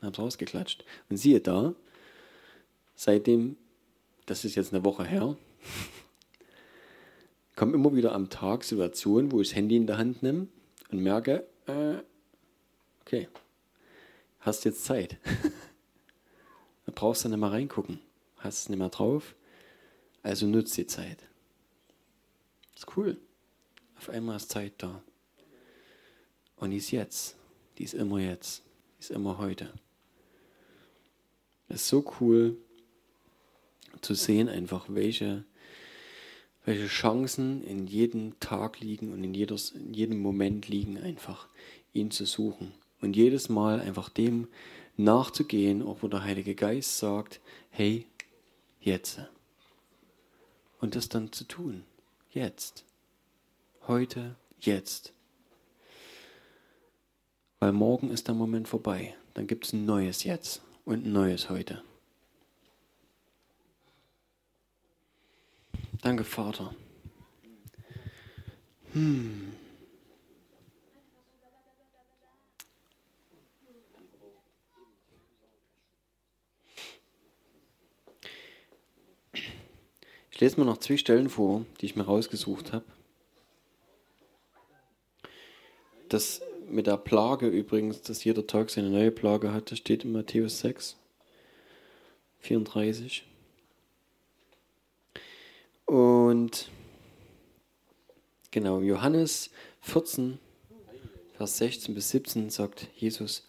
Dann 0.00 0.08
habe 0.08 0.12
es 0.12 0.18
rausgeklatscht. 0.18 0.84
Und 1.08 1.16
siehe 1.16 1.40
da, 1.40 1.74
seitdem, 2.94 3.56
das 4.26 4.44
ist 4.44 4.54
jetzt 4.54 4.72
eine 4.74 4.84
Woche 4.84 5.04
her, 5.04 5.36
kommen 7.54 7.74
immer 7.74 7.94
wieder 7.94 8.12
am 8.12 8.30
Tag 8.30 8.64
Situationen, 8.64 9.32
wo 9.32 9.40
ich 9.40 9.48
das 9.48 9.56
Handy 9.56 9.76
in 9.76 9.86
der 9.86 9.98
Hand 9.98 10.22
nehme 10.22 10.48
und 10.90 11.00
merke, 11.00 11.46
äh, 11.66 11.96
okay, 13.00 13.28
hast 14.40 14.64
jetzt 14.64 14.84
Zeit. 14.84 15.16
da 16.86 16.92
brauchst 16.94 17.24
du 17.24 17.28
nicht 17.28 17.38
mal 17.38 17.50
reingucken. 17.50 18.00
Hast 18.38 18.60
es 18.60 18.68
nicht 18.68 18.78
mehr 18.78 18.88
drauf. 18.88 19.34
Also 20.22 20.46
nutzt 20.46 20.76
die 20.76 20.86
Zeit. 20.86 21.18
Ist 22.76 22.96
cool. 22.96 23.16
Auf 23.96 24.08
einmal 24.10 24.36
ist 24.36 24.50
Zeit 24.50 24.74
da. 24.78 25.02
Und 26.60 26.70
die 26.70 26.78
ist 26.78 26.90
jetzt. 26.90 27.36
Die 27.78 27.84
ist 27.84 27.94
immer 27.94 28.18
jetzt. 28.18 28.62
Die 28.96 29.00
ist 29.00 29.10
immer 29.10 29.38
heute. 29.38 29.72
Es 31.68 31.82
ist 31.82 31.88
so 31.88 32.04
cool 32.20 32.56
zu 34.00 34.14
sehen, 34.14 34.48
einfach 34.48 34.86
welche 34.88 35.44
welche 36.68 36.86
Chancen 36.86 37.64
in 37.64 37.86
jedem 37.86 38.38
Tag 38.40 38.80
liegen 38.80 39.14
und 39.14 39.24
in, 39.24 39.32
jedes, 39.32 39.70
in 39.70 39.94
jedem 39.94 40.20
Moment 40.20 40.68
liegen, 40.68 40.98
einfach 40.98 41.48
ihn 41.94 42.10
zu 42.10 42.26
suchen. 42.26 42.74
Und 43.00 43.16
jedes 43.16 43.48
Mal 43.48 43.80
einfach 43.80 44.10
dem 44.10 44.48
nachzugehen, 44.98 45.82
wo 45.82 46.08
der 46.08 46.24
Heilige 46.24 46.54
Geist 46.54 46.98
sagt, 46.98 47.40
hey, 47.70 48.04
jetzt. 48.82 49.18
Und 50.78 50.94
das 50.94 51.08
dann 51.08 51.32
zu 51.32 51.44
tun. 51.44 51.84
Jetzt. 52.32 52.84
Heute, 53.86 54.36
jetzt. 54.60 55.14
Weil 57.60 57.72
morgen 57.72 58.10
ist 58.10 58.28
der 58.28 58.34
Moment 58.34 58.68
vorbei. 58.68 59.14
Dann 59.34 59.46
gibt 59.46 59.66
es 59.66 59.72
ein 59.72 59.84
neues 59.84 60.24
Jetzt 60.24 60.62
und 60.84 61.04
ein 61.04 61.12
neues 61.12 61.50
Heute. 61.50 61.82
Danke, 66.00 66.22
Vater. 66.22 66.74
Hm. 68.92 69.52
Ich 80.30 80.40
lese 80.40 80.60
mal 80.60 80.66
noch 80.66 80.78
zwei 80.78 80.96
Stellen 80.96 81.28
vor, 81.28 81.64
die 81.80 81.86
ich 81.86 81.96
mir 81.96 82.04
rausgesucht 82.04 82.72
habe. 82.72 82.84
Das 86.08 86.40
mit 86.70 86.86
der 86.86 86.96
Plage 86.96 87.48
übrigens, 87.48 88.02
dass 88.02 88.24
jeder 88.24 88.46
Tag 88.46 88.70
seine 88.70 88.90
neue 88.90 89.10
Plage 89.10 89.52
hat, 89.52 89.70
das 89.70 89.78
steht 89.78 90.04
in 90.04 90.12
Matthäus 90.12 90.60
6, 90.60 90.96
34. 92.40 93.24
Und 95.86 96.70
genau, 98.50 98.80
Johannes 98.80 99.50
14, 99.80 100.38
Vers 101.36 101.58
16 101.58 101.94
bis 101.94 102.10
17 102.10 102.50
sagt 102.50 102.88
Jesus, 102.96 103.46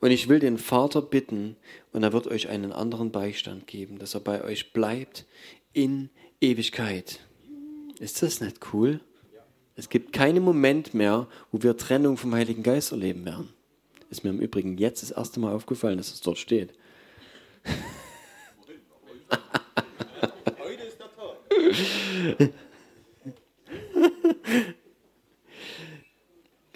und 0.00 0.10
ich 0.10 0.28
will 0.28 0.38
den 0.38 0.58
Vater 0.58 1.02
bitten, 1.02 1.56
und 1.92 2.02
er 2.02 2.12
wird 2.12 2.26
euch 2.26 2.48
einen 2.48 2.72
anderen 2.72 3.10
Beistand 3.10 3.66
geben, 3.66 3.98
dass 3.98 4.14
er 4.14 4.20
bei 4.20 4.44
euch 4.44 4.72
bleibt 4.72 5.24
in 5.72 6.10
Ewigkeit. 6.40 7.20
Ist 7.98 8.22
das 8.22 8.40
nicht 8.40 8.72
cool? 8.72 9.00
Es 9.76 9.90
gibt 9.90 10.14
keinen 10.14 10.42
Moment 10.42 10.94
mehr, 10.94 11.26
wo 11.52 11.62
wir 11.62 11.76
Trennung 11.76 12.16
vom 12.16 12.34
Heiligen 12.34 12.62
Geist 12.62 12.92
erleben 12.92 13.26
werden. 13.26 13.50
Ist 14.08 14.24
mir 14.24 14.30
im 14.30 14.40
Übrigen 14.40 14.78
jetzt 14.78 15.02
das 15.02 15.10
erste 15.10 15.38
Mal 15.38 15.54
aufgefallen, 15.54 15.98
dass 15.98 16.12
es 16.12 16.22
dort 16.22 16.38
steht. 16.38 16.72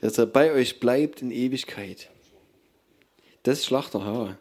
Dass 0.01 0.17
er 0.17 0.27
bei 0.27 0.53
euch 0.53 0.81
bleibt 0.81 1.21
in 1.21 1.31
Ewigkeit. 1.31 2.09
Das 3.43 3.59
ist 3.59 3.67
Schlachterhaar. 3.67 4.39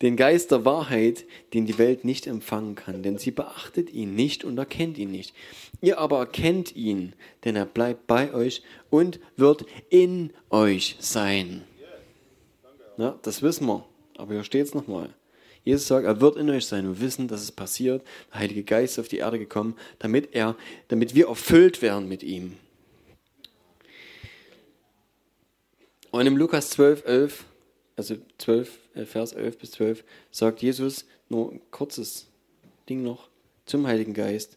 Den 0.00 0.16
Geist 0.16 0.52
der 0.52 0.64
Wahrheit, 0.64 1.24
den 1.54 1.66
die 1.66 1.78
Welt 1.78 2.04
nicht 2.04 2.26
empfangen 2.28 2.76
kann, 2.76 3.02
denn 3.02 3.18
sie 3.18 3.32
beachtet 3.32 3.92
ihn 3.92 4.14
nicht 4.14 4.44
und 4.44 4.56
erkennt 4.56 4.96
ihn 4.96 5.10
nicht. 5.10 5.34
Ihr 5.80 5.98
aber 5.98 6.18
erkennt 6.18 6.76
ihn, 6.76 7.14
denn 7.44 7.56
er 7.56 7.66
bleibt 7.66 8.06
bei 8.06 8.32
euch 8.32 8.62
und 8.90 9.18
wird 9.36 9.66
in 9.90 10.32
euch 10.50 10.96
sein. 11.00 11.64
Ja, 12.96 13.18
das 13.22 13.42
wissen 13.42 13.66
wir, 13.66 13.84
aber 14.16 14.34
hier 14.34 14.44
steht 14.44 14.66
es 14.66 14.74
nochmal. 14.74 15.10
Jesus 15.64 15.88
sagt, 15.88 16.06
er 16.06 16.20
wird 16.20 16.36
in 16.36 16.48
euch 16.48 16.66
sein 16.66 16.86
und 16.86 17.00
wissen, 17.00 17.28
dass 17.28 17.42
es 17.42 17.52
passiert. 17.52 18.02
Der 18.32 18.40
Heilige 18.40 18.62
Geist 18.62 18.94
ist 18.94 18.98
auf 19.00 19.08
die 19.08 19.18
Erde 19.18 19.38
gekommen, 19.38 19.76
damit, 19.98 20.30
er, 20.32 20.56
damit 20.88 21.14
wir 21.14 21.28
erfüllt 21.28 21.82
werden 21.82 22.08
mit 22.08 22.22
ihm. 22.22 22.56
Und 26.10 26.26
im 26.26 26.36
Lukas 26.36 26.70
12, 26.70 27.04
11, 27.04 27.44
also 27.98 28.16
12, 28.38 28.78
äh, 28.94 29.04
Vers 29.04 29.32
11 29.32 29.58
bis 29.58 29.72
12, 29.72 30.04
sagt 30.30 30.62
Jesus, 30.62 31.04
nur 31.28 31.52
ein 31.52 31.60
kurzes 31.70 32.28
Ding 32.88 33.02
noch, 33.02 33.28
zum 33.66 33.86
Heiligen 33.86 34.14
Geist. 34.14 34.56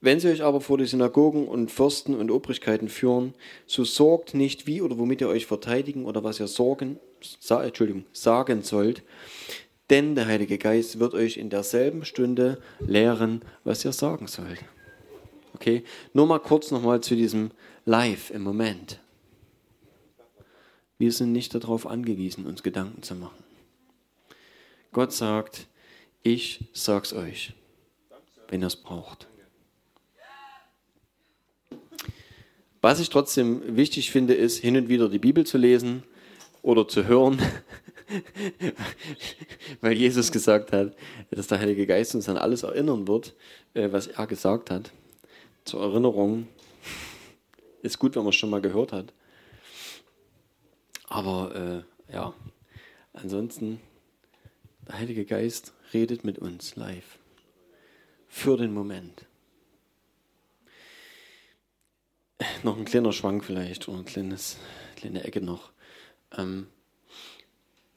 Wenn 0.00 0.20
sie 0.20 0.28
euch 0.28 0.42
aber 0.42 0.60
vor 0.60 0.78
die 0.78 0.86
Synagogen 0.86 1.48
und 1.48 1.70
Fürsten 1.70 2.14
und 2.14 2.30
Obrigkeiten 2.30 2.88
führen, 2.88 3.34
so 3.66 3.84
sorgt 3.84 4.34
nicht, 4.34 4.66
wie 4.66 4.80
oder 4.80 4.98
womit 4.98 5.20
ihr 5.20 5.28
euch 5.28 5.46
verteidigen 5.46 6.04
oder 6.04 6.22
was 6.22 6.38
ihr 6.38 6.46
sorgen 6.46 6.98
sa 7.40 7.64
Entschuldigung, 7.64 8.04
sagen 8.12 8.62
sollt, 8.62 9.02
denn 9.90 10.14
der 10.14 10.26
Heilige 10.26 10.58
Geist 10.58 11.00
wird 11.00 11.14
euch 11.14 11.36
in 11.36 11.50
derselben 11.50 12.04
Stunde 12.04 12.60
lehren, 12.78 13.42
was 13.64 13.84
ihr 13.84 13.92
sagen 13.92 14.28
sollt. 14.28 14.64
Okay, 15.54 15.82
nur 16.12 16.26
mal 16.26 16.38
kurz 16.38 16.70
nochmal 16.70 17.00
zu 17.00 17.16
diesem 17.16 17.50
Live 17.84 18.30
im 18.30 18.42
Moment. 18.42 19.00
Wir 20.98 21.12
sind 21.12 21.32
nicht 21.32 21.54
darauf 21.54 21.86
angewiesen, 21.86 22.46
uns 22.46 22.62
Gedanken 22.62 23.02
zu 23.02 23.14
machen. 23.14 23.44
Gott 24.92 25.12
sagt, 25.12 25.66
ich 26.22 26.64
sag's 26.72 27.12
euch, 27.12 27.52
wenn 28.48 28.62
ihr 28.62 28.68
es 28.68 28.76
braucht. 28.76 29.28
Was 32.80 33.00
ich 33.00 33.10
trotzdem 33.10 33.76
wichtig 33.76 34.10
finde, 34.10 34.34
ist, 34.34 34.58
hin 34.58 34.76
und 34.76 34.88
wieder 34.88 35.08
die 35.08 35.18
Bibel 35.18 35.44
zu 35.44 35.58
lesen 35.58 36.02
oder 36.62 36.86
zu 36.88 37.04
hören, 37.04 37.42
weil 39.80 39.92
Jesus 39.94 40.30
gesagt 40.30 40.72
hat, 40.72 40.96
dass 41.30 41.48
der 41.48 41.58
Heilige 41.58 41.86
Geist 41.86 42.14
uns 42.14 42.28
an 42.28 42.36
alles 42.36 42.62
erinnern 42.62 43.08
wird, 43.08 43.34
äh, 43.74 43.90
was 43.90 44.06
er 44.06 44.26
gesagt 44.26 44.70
hat. 44.70 44.92
Zur 45.64 45.82
Erinnerung 45.82 46.46
ist 47.82 47.98
gut, 47.98 48.14
wenn 48.14 48.22
man 48.22 48.30
es 48.30 48.36
schon 48.36 48.50
mal 48.50 48.60
gehört 48.60 48.92
hat. 48.92 49.12
Aber 51.06 51.84
äh, 52.08 52.12
ja, 52.12 52.34
ansonsten, 53.12 53.80
der 54.86 54.98
Heilige 54.98 55.24
Geist 55.24 55.72
redet 55.92 56.24
mit 56.24 56.38
uns 56.38 56.76
live. 56.76 57.18
Für 58.28 58.56
den 58.56 58.72
Moment. 58.74 59.26
Noch 62.62 62.76
ein 62.76 62.84
kleiner 62.84 63.12
Schwank 63.12 63.44
vielleicht 63.44 63.88
oder 63.88 63.98
ein 63.98 64.04
kleines, 64.04 64.58
kleine 64.96 65.24
Ecke 65.24 65.40
noch. 65.40 65.72
Ähm, 66.36 66.66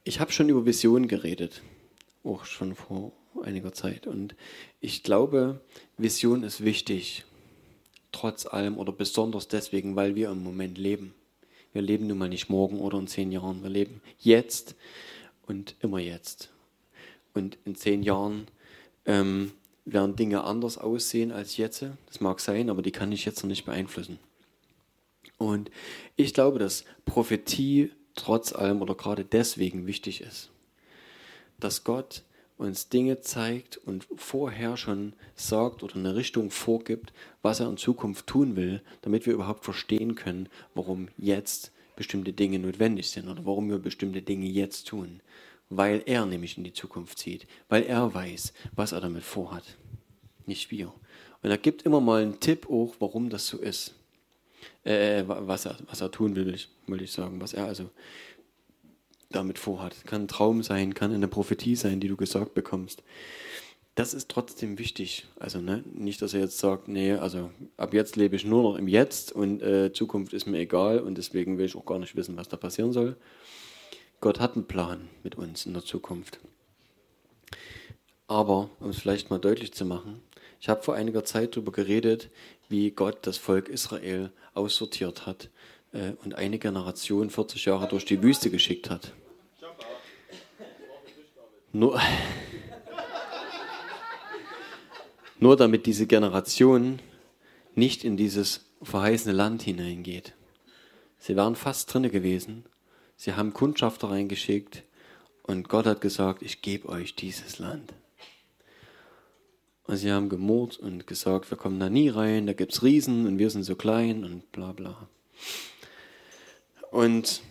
ich 0.04 0.19
habe 0.19 0.32
schon 0.32 0.50
über 0.50 0.65
Visionen 0.65 1.08
geredet, 1.08 1.62
auch 2.24 2.45
schon 2.45 2.76
vor 2.76 3.12
einiger 3.43 3.74
Zeit. 3.74 4.08
Und 4.08 4.36
ich 4.80 5.04
glaube, 5.04 5.62
Vision 5.98 6.43
ist 6.43 6.63
wichtig, 6.63 7.26
trotz 8.12 8.45
allem 8.45 8.78
oder 8.78 8.91
besonders 8.91 9.48
deswegen, 9.48 9.95
weil 9.95 10.15
wir 10.15 10.30
im 10.30 10.43
Moment 10.43 10.78
leben. 10.78 11.13
Wir 11.80 11.86
leben 11.86 12.08
nun 12.08 12.18
mal 12.18 12.28
nicht 12.28 12.50
morgen 12.50 12.82
oder 12.82 13.00
in 13.00 13.08
zehn 13.08 13.32
Jahren, 13.32 13.63
wir 13.63 13.70
leben 13.70 14.02
jetzt 14.20 14.76
und 15.48 15.76
immer 15.80 16.00
jetzt. 16.00 16.50
Und 17.34 17.58
in 17.63 17.74
zehn 17.74 18.04
Jahren 18.04 18.50
ähm, 19.06 19.54
werden 19.86 20.18
Dinge 20.18 20.44
anders 20.44 20.78
aussehen 20.78 21.32
als 21.32 21.56
jetzt. 21.56 21.86
Das 22.08 22.20
mag 22.20 22.42
sein, 22.42 22.70
aber 22.70 22.82
die 22.82 22.92
kann 22.92 23.13
ich 23.13 23.24
jetzt 23.24 23.44
noch 23.44 23.48
nicht 23.48 23.63
beeinflussen. 23.63 24.20
Und 25.38 25.72
ich 26.18 26.34
glaube, 26.34 26.60
dass 26.60 26.84
Prophetie 27.06 27.92
trotz 28.13 28.52
allem 28.52 28.82
oder 28.82 28.96
gerade 28.96 29.24
deswegen 29.24 29.88
wichtig 29.88 30.20
ist. 30.20 30.50
Dass 31.62 31.86
Gott 31.86 32.24
uns 32.60 32.89
Dinge 32.89 33.22
zeigt 33.22 33.78
und 33.78 34.06
vorher 34.17 34.76
schon 34.76 35.13
sagt 35.34 35.82
oder 35.82 35.95
eine 35.95 36.15
Richtung 36.15 36.52
vorgibt, 36.52 37.13
was 37.41 37.62
er 37.62 37.69
in 37.69 37.78
Zukunft 37.78 38.28
tun 38.28 38.58
will, 38.58 38.82
damit 39.02 39.26
wir 39.26 39.34
überhaupt 39.34 39.63
verstehen 39.63 40.15
können, 40.15 40.50
warum 40.76 41.08
jetzt 41.17 41.72
bestimmte 41.95 42.34
Dinge 42.34 42.60
notwendig 42.60 43.10
sind 43.10 43.30
oder 43.30 43.45
warum 43.45 43.69
wir 43.69 43.80
bestimmte 43.80 44.22
Dinge 44.22 44.45
jetzt 44.45 44.89
tun. 44.89 45.22
Weil 45.69 46.04
er 46.06 46.26
nämlich 46.26 46.58
in 46.58 46.65
die 46.65 46.74
Zukunft 46.74 47.19
sieht, 47.19 47.48
weil 47.69 47.84
er 47.84 48.13
weiß, 48.13 48.54
was 48.76 48.91
er 48.91 49.00
damit 49.00 49.24
vorhat. 49.24 49.78
Nicht 50.45 50.69
wir. 50.69 50.93
Und 51.41 51.52
er 51.52 51.58
gibt 51.58 51.84
immer 51.84 52.02
mal 52.02 52.22
einen 52.22 52.41
Tipp 52.41 52.69
auch, 52.69 52.93
warum 53.00 53.30
das 53.30 53.48
so 53.48 53.58
ist. 53.58 53.95
Äh, 54.84 55.24
was, 55.26 55.65
er, 55.65 55.78
was 55.88 56.02
er 56.02 56.12
tun 56.12 56.36
will, 56.36 56.58
wollte 56.88 57.04
ich 57.06 57.12
sagen, 57.12 57.39
was 57.39 57.54
er 57.54 57.65
also 57.65 57.89
damit 59.30 59.60
vorhat. 59.60 60.06
Kann 60.06 60.24
ein 60.24 60.28
Traum 60.28 60.63
sein, 60.63 60.94
kann 60.94 61.13
eine 61.13 61.28
Prophetie 61.28 61.76
sein, 61.76 62.00
die 62.00 62.08
du 62.08 62.18
gesagt 62.18 62.54
bekommst. 62.54 63.04
Das 63.96 64.13
ist 64.13 64.30
trotzdem 64.30 64.80
wichtig. 64.80 65.28
Also 65.39 65.60
ne, 65.60 65.84
nicht, 65.94 66.22
dass 66.22 66.34
er 66.34 66.39
jetzt 66.42 66.58
sagt, 66.58 66.88
nee, 66.88 67.13
also 67.13 67.52
ab 67.78 67.94
jetzt 67.94 68.15
lebe 68.15 68.36
ich 68.36 68.46
nur 68.46 68.63
noch 68.63 68.78
im 68.78 68.88
Jetzt 68.88 69.32
und 69.32 69.62
äh, 69.62 69.92
Zukunft 69.92 70.34
ist 70.34 70.46
mir 70.46 70.60
egal 70.60 71.00
und 71.00 71.18
deswegen 71.18 71.58
will 71.58 71.65
ich 71.65 71.76
auch 71.76 71.86
gar 71.86 72.00
nicht 72.00 72.15
wissen, 72.15 72.38
was 72.38 72.48
da 72.48 72.58
passieren 72.58 72.94
soll. 72.94 73.18
Gott 74.22 74.39
hat 74.39 74.56
einen 74.56 74.68
Plan 74.68 75.10
mit 75.24 75.36
uns 75.36 75.65
in 75.65 75.74
der 75.74 75.84
Zukunft. 75.84 76.39
Aber, 78.28 78.70
um 78.80 78.89
es 78.89 79.00
vielleicht 79.00 79.30
mal 79.30 79.39
deutlich 79.39 79.74
zu 79.74 79.86
machen, 79.86 80.22
ich 80.62 80.70
habe 80.70 80.84
vor 80.84 80.94
einiger 80.96 81.24
Zeit 81.24 81.56
darüber 81.56 81.72
geredet, 81.72 82.30
wie 82.68 82.92
Gott 82.92 83.20
das 83.24 83.38
Volk 83.38 83.70
Israel 83.70 84.32
aussortiert 84.54 85.26
hat 85.26 85.50
äh, 85.93 86.13
und 86.23 86.36
eine 86.36 86.60
Generation 86.60 87.30
40 87.30 87.65
Jahre 87.65 87.88
durch 87.88 88.06
die 88.06 88.21
Wüste 88.21 88.49
geschickt 88.49 88.89
hat. 88.89 89.13
Nur, 91.71 91.99
nur 95.39 95.56
damit 95.56 95.86
diese 95.86 96.08
Generation 96.08 96.99
nicht 97.75 98.04
in 98.04 98.17
dieses 98.17 98.65
verheißene 98.82 99.34
Land 99.34 99.62
hineingeht. 99.62 100.34
Sie 101.19 101.36
waren 101.36 101.56
fast 101.56 101.93
drinne 101.93 102.10
gewesen. 102.10 102.65
Sie 103.17 103.34
haben 103.34 103.54
Kundschafter 103.54 104.10
reingeschickt 104.10 104.84
und 105.43 105.67
Gott 105.67 105.86
hat 105.86 105.99
gesagt, 105.99 106.41
ich 106.41 106.62
gebe 106.62 106.88
euch 106.88 107.15
dieses 107.15 107.60
Land. 107.60 107.93
Und 109.86 109.97
sie 109.97 110.12
haben 110.12 110.30
gemurrt 110.30 110.78
und 110.78 111.08
gesagt, 111.08 111.49
wir 111.49 111.58
kommen 111.58 111.80
da 111.80 111.89
nie 111.89 112.10
rein, 112.10 112.45
da 112.45 112.54
gibt 112.54 112.73
es 112.73 112.84
Riesen 112.84 113.25
und 113.25 113.39
wir 113.39 113.49
sind 113.49 113.63
so 113.63 113.75
klein 113.75 114.23
und 114.23 114.52
bla 114.52 114.71
bla. 114.71 115.10
Und 116.91 117.41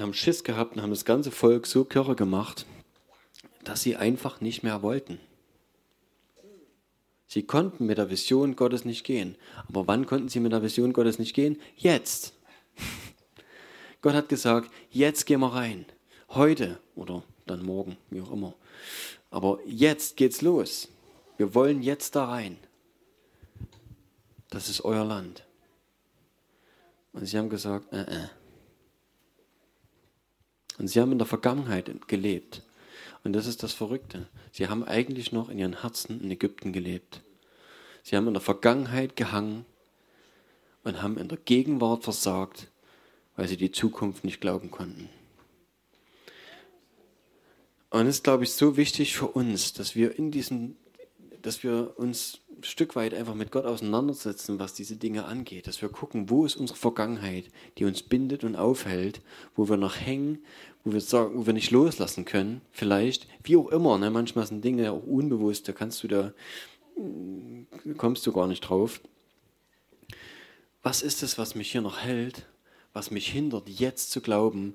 haben 0.00 0.14
Schiss 0.14 0.44
gehabt 0.44 0.76
und 0.76 0.82
haben 0.82 0.90
das 0.90 1.04
ganze 1.04 1.30
Volk 1.30 1.66
so 1.66 1.84
kirre 1.84 2.16
gemacht, 2.16 2.66
dass 3.64 3.82
sie 3.82 3.96
einfach 3.96 4.40
nicht 4.40 4.62
mehr 4.62 4.82
wollten. 4.82 5.20
Sie 7.26 7.44
konnten 7.44 7.86
mit 7.86 7.96
der 7.96 8.10
Vision 8.10 8.56
Gottes 8.56 8.84
nicht 8.84 9.04
gehen. 9.04 9.36
Aber 9.68 9.86
wann 9.86 10.04
konnten 10.04 10.28
sie 10.28 10.40
mit 10.40 10.52
der 10.52 10.62
Vision 10.62 10.92
Gottes 10.92 11.18
nicht 11.18 11.34
gehen? 11.34 11.58
Jetzt. 11.76 12.34
Gott 14.02 14.14
hat 14.14 14.28
gesagt, 14.28 14.70
jetzt 14.90 15.24
gehen 15.24 15.40
wir 15.40 15.54
rein. 15.54 15.86
Heute 16.28 16.78
oder 16.94 17.22
dann 17.46 17.64
morgen, 17.64 17.96
wie 18.10 18.20
auch 18.20 18.32
immer. 18.32 18.54
Aber 19.30 19.60
jetzt 19.64 20.18
geht's 20.18 20.42
los. 20.42 20.88
Wir 21.38 21.54
wollen 21.54 21.82
jetzt 21.82 22.16
da 22.16 22.26
rein. 22.26 22.58
Das 24.50 24.68
ist 24.68 24.84
euer 24.84 25.04
Land. 25.04 25.46
Und 27.14 27.24
sie 27.24 27.38
haben 27.38 27.48
gesagt, 27.48 27.90
äh, 27.92 28.02
äh. 28.02 28.28
Und 30.82 30.88
sie 30.88 31.00
haben 31.00 31.12
in 31.12 31.18
der 31.18 31.28
Vergangenheit 31.28 32.08
gelebt. 32.08 32.62
Und 33.22 33.34
das 33.34 33.46
ist 33.46 33.62
das 33.62 33.72
Verrückte. 33.72 34.26
Sie 34.50 34.66
haben 34.66 34.82
eigentlich 34.82 35.30
noch 35.30 35.48
in 35.48 35.60
ihren 35.60 35.80
Herzen 35.80 36.20
in 36.20 36.28
Ägypten 36.28 36.72
gelebt. 36.72 37.22
Sie 38.02 38.16
haben 38.16 38.26
in 38.26 38.34
der 38.34 38.42
Vergangenheit 38.42 39.14
gehangen 39.14 39.64
und 40.82 41.00
haben 41.00 41.18
in 41.18 41.28
der 41.28 41.38
Gegenwart 41.38 42.02
versagt, 42.02 42.66
weil 43.36 43.46
sie 43.46 43.56
die 43.56 43.70
Zukunft 43.70 44.24
nicht 44.24 44.40
glauben 44.40 44.72
konnten. 44.72 45.08
Und 47.90 48.08
es 48.08 48.16
ist, 48.16 48.24
glaube 48.24 48.42
ich, 48.42 48.52
so 48.52 48.76
wichtig 48.76 49.14
für 49.14 49.28
uns, 49.28 49.74
dass 49.74 49.94
wir 49.94 50.18
in 50.18 50.32
diesem, 50.32 50.74
dass 51.42 51.62
wir 51.62 51.92
uns 51.96 52.40
ein 52.62 52.64
Stück 52.64 52.96
weit 52.96 53.12
einfach 53.12 53.34
mit 53.34 53.50
Gott 53.50 53.64
auseinandersetzen, 53.64 54.58
was 54.58 54.74
diese 54.74 54.96
Dinge 54.96 55.24
angeht. 55.24 55.66
Dass 55.66 55.82
wir 55.82 55.88
gucken, 55.88 56.30
wo 56.30 56.44
ist 56.44 56.56
unsere 56.56 56.78
Vergangenheit, 56.78 57.50
die 57.78 57.84
uns 57.84 58.02
bindet 58.02 58.44
und 58.44 58.56
aufhält, 58.56 59.20
wo 59.56 59.68
wir 59.68 59.76
noch 59.76 59.96
hängen, 59.96 60.44
wo 60.84 60.92
wir, 60.92 61.00
sagen, 61.00 61.32
wo 61.34 61.46
wir 61.46 61.52
nicht 61.52 61.70
loslassen 61.70 62.24
können, 62.24 62.60
vielleicht, 62.72 63.28
wie 63.44 63.56
auch 63.56 63.68
immer. 63.68 63.98
Ne? 63.98 64.10
Manchmal 64.10 64.46
sind 64.46 64.64
Dinge 64.64 64.92
auch 64.92 65.04
unbewusst, 65.04 65.68
da 65.68 65.72
kannst 65.72 66.02
du 66.02 66.08
da, 66.08 66.32
mm, 66.96 67.96
kommst 67.96 68.26
du 68.26 68.32
gar 68.32 68.46
nicht 68.46 68.60
drauf. 68.60 69.00
Was 70.82 71.02
ist 71.02 71.22
es, 71.22 71.38
was 71.38 71.54
mich 71.54 71.70
hier 71.70 71.80
noch 71.80 72.00
hält, 72.00 72.46
was 72.92 73.10
mich 73.10 73.28
hindert, 73.28 73.68
jetzt 73.68 74.10
zu 74.10 74.20
glauben, 74.20 74.74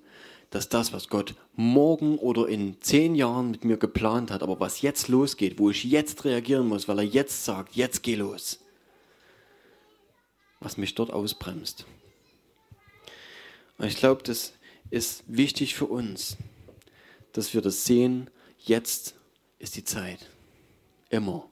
dass 0.50 0.70
das, 0.70 0.94
was 0.94 1.10
Gott 1.10 1.36
morgen 1.56 2.18
oder 2.18 2.48
in 2.48 2.82
zehn 2.82 3.16
Jahren 3.16 3.52
mit 3.52 3.66
mir 3.66 3.78
geplant 3.78 4.32
hat, 4.32 4.44
aber 4.44 4.60
was 4.62 4.82
jetzt 4.82 5.10
losgeht, 5.10 5.60
wo 5.60 5.70
ich 5.70 5.84
jetzt 5.84 6.24
reagieren 6.24 6.68
muss, 6.68 6.88
weil 6.88 7.00
er 7.00 7.06
jetzt 7.06 7.44
sagt, 7.44 7.76
jetzt 7.76 8.02
geh 8.04 8.16
los, 8.16 8.60
was 10.62 10.78
mich 10.78 10.96
dort 10.96 11.12
ausbremst. 11.12 11.86
Und 13.78 13.88
ich 13.88 13.98
glaube, 13.98 14.24
das 14.24 14.54
ist 14.90 15.24
wichtig 15.28 15.76
für 15.76 15.86
uns, 15.86 16.38
dass 17.34 17.54
wir 17.54 17.62
das 17.62 17.86
sehen, 17.86 18.30
jetzt 18.60 19.16
ist 19.60 19.76
die 19.76 19.84
Zeit. 19.84 20.30
Immer. 21.10 21.50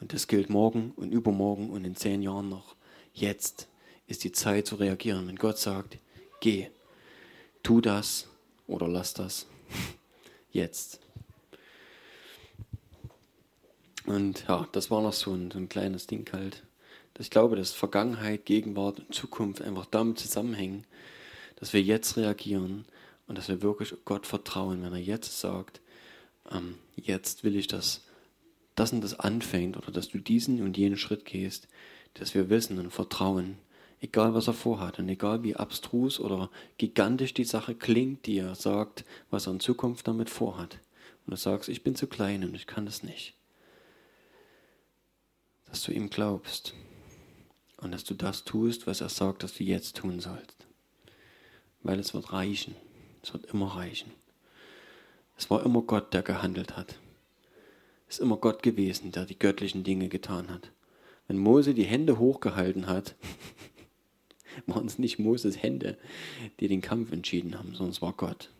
Und 0.00 0.12
das 0.12 0.26
gilt 0.26 0.50
morgen 0.50 0.92
und 0.96 1.12
übermorgen 1.12 1.70
und 1.70 1.84
in 1.84 1.96
zehn 1.96 2.22
Jahren 2.22 2.48
noch. 2.48 2.76
Jetzt 3.12 3.68
ist 4.06 4.24
die 4.24 4.32
Zeit 4.32 4.66
zu 4.66 4.76
reagieren. 4.76 5.26
Wenn 5.28 5.36
Gott 5.36 5.58
sagt, 5.58 5.98
geh, 6.40 6.68
tu 7.62 7.80
das 7.80 8.28
oder 8.66 8.88
lass 8.88 9.14
das. 9.14 9.46
Jetzt. 10.50 11.00
Und 14.06 14.44
ja, 14.48 14.66
das 14.72 14.90
war 14.90 15.02
noch 15.02 15.12
so 15.12 15.32
ein, 15.32 15.52
ein 15.52 15.68
kleines 15.68 16.06
Ding 16.06 16.28
halt. 16.32 16.64
Ich 17.18 17.30
glaube, 17.30 17.54
dass 17.54 17.72
Vergangenheit, 17.72 18.46
Gegenwart 18.46 18.98
und 18.98 19.14
Zukunft 19.14 19.60
einfach 19.60 19.84
damit 19.84 20.18
zusammenhängen, 20.18 20.86
dass 21.60 21.74
wir 21.74 21.82
jetzt 21.82 22.16
reagieren 22.16 22.86
und 23.26 23.38
dass 23.38 23.48
wir 23.48 23.62
wirklich 23.62 23.94
Gott 24.06 24.26
vertrauen, 24.26 24.82
wenn 24.82 24.94
er 24.94 24.98
jetzt 24.98 25.38
sagt, 25.38 25.80
ähm, 26.50 26.76
jetzt 26.96 27.44
will 27.44 27.54
ich, 27.54 27.68
dass 27.68 28.02
das 28.74 28.92
und 28.92 29.02
das 29.02 29.20
anfängt 29.20 29.76
oder 29.76 29.92
dass 29.92 30.08
du 30.08 30.18
diesen 30.18 30.62
und 30.62 30.76
jenen 30.76 30.96
Schritt 30.96 31.26
gehst, 31.26 31.68
dass 32.14 32.34
wir 32.34 32.48
wissen 32.48 32.78
und 32.78 32.90
vertrauen, 32.90 33.58
egal 34.00 34.34
was 34.34 34.48
er 34.48 34.54
vorhat 34.54 34.98
und 34.98 35.08
egal 35.10 35.42
wie 35.42 35.54
abstrus 35.54 36.18
oder 36.18 36.50
gigantisch 36.78 37.34
die 37.34 37.44
Sache 37.44 37.74
klingt, 37.74 38.24
die 38.26 38.38
er 38.38 38.54
sagt, 38.54 39.04
was 39.28 39.46
er 39.46 39.52
in 39.52 39.60
Zukunft 39.60 40.08
damit 40.08 40.30
vorhat. 40.30 40.78
Und 41.26 41.32
du 41.32 41.36
sagst, 41.36 41.68
ich 41.68 41.84
bin 41.84 41.94
zu 41.94 42.06
klein 42.06 42.42
und 42.42 42.54
ich 42.54 42.66
kann 42.66 42.86
das 42.86 43.02
nicht. 43.02 43.34
Dass 45.66 45.82
du 45.82 45.92
ihm 45.92 46.08
glaubst 46.08 46.74
und 47.76 47.92
dass 47.92 48.02
du 48.02 48.14
das 48.14 48.44
tust, 48.44 48.86
was 48.86 49.02
er 49.02 49.10
sagt, 49.10 49.42
dass 49.42 49.54
du 49.54 49.62
jetzt 49.62 49.96
tun 49.96 50.20
sollst 50.20 50.69
weil 51.82 51.98
es 51.98 52.14
wird 52.14 52.32
reichen. 52.32 52.74
Es 53.22 53.32
wird 53.32 53.46
immer 53.46 53.76
reichen. 53.76 54.10
Es 55.36 55.50
war 55.50 55.64
immer 55.64 55.82
Gott, 55.82 56.12
der 56.12 56.22
gehandelt 56.22 56.76
hat. 56.76 56.98
Es 58.08 58.16
ist 58.16 58.20
immer 58.20 58.36
Gott 58.36 58.62
gewesen, 58.62 59.12
der 59.12 59.24
die 59.24 59.38
göttlichen 59.38 59.84
Dinge 59.84 60.08
getan 60.08 60.50
hat. 60.50 60.70
Wenn 61.28 61.38
Mose 61.38 61.74
die 61.74 61.84
Hände 61.84 62.18
hochgehalten 62.18 62.86
hat, 62.86 63.14
waren 64.66 64.86
es 64.86 64.98
nicht 64.98 65.18
Moses 65.18 65.62
Hände, 65.62 65.96
die 66.58 66.68
den 66.68 66.80
Kampf 66.80 67.12
entschieden 67.12 67.56
haben, 67.56 67.74
sondern 67.74 67.90
es 67.90 68.02
war 68.02 68.12
Gott. 68.12 68.50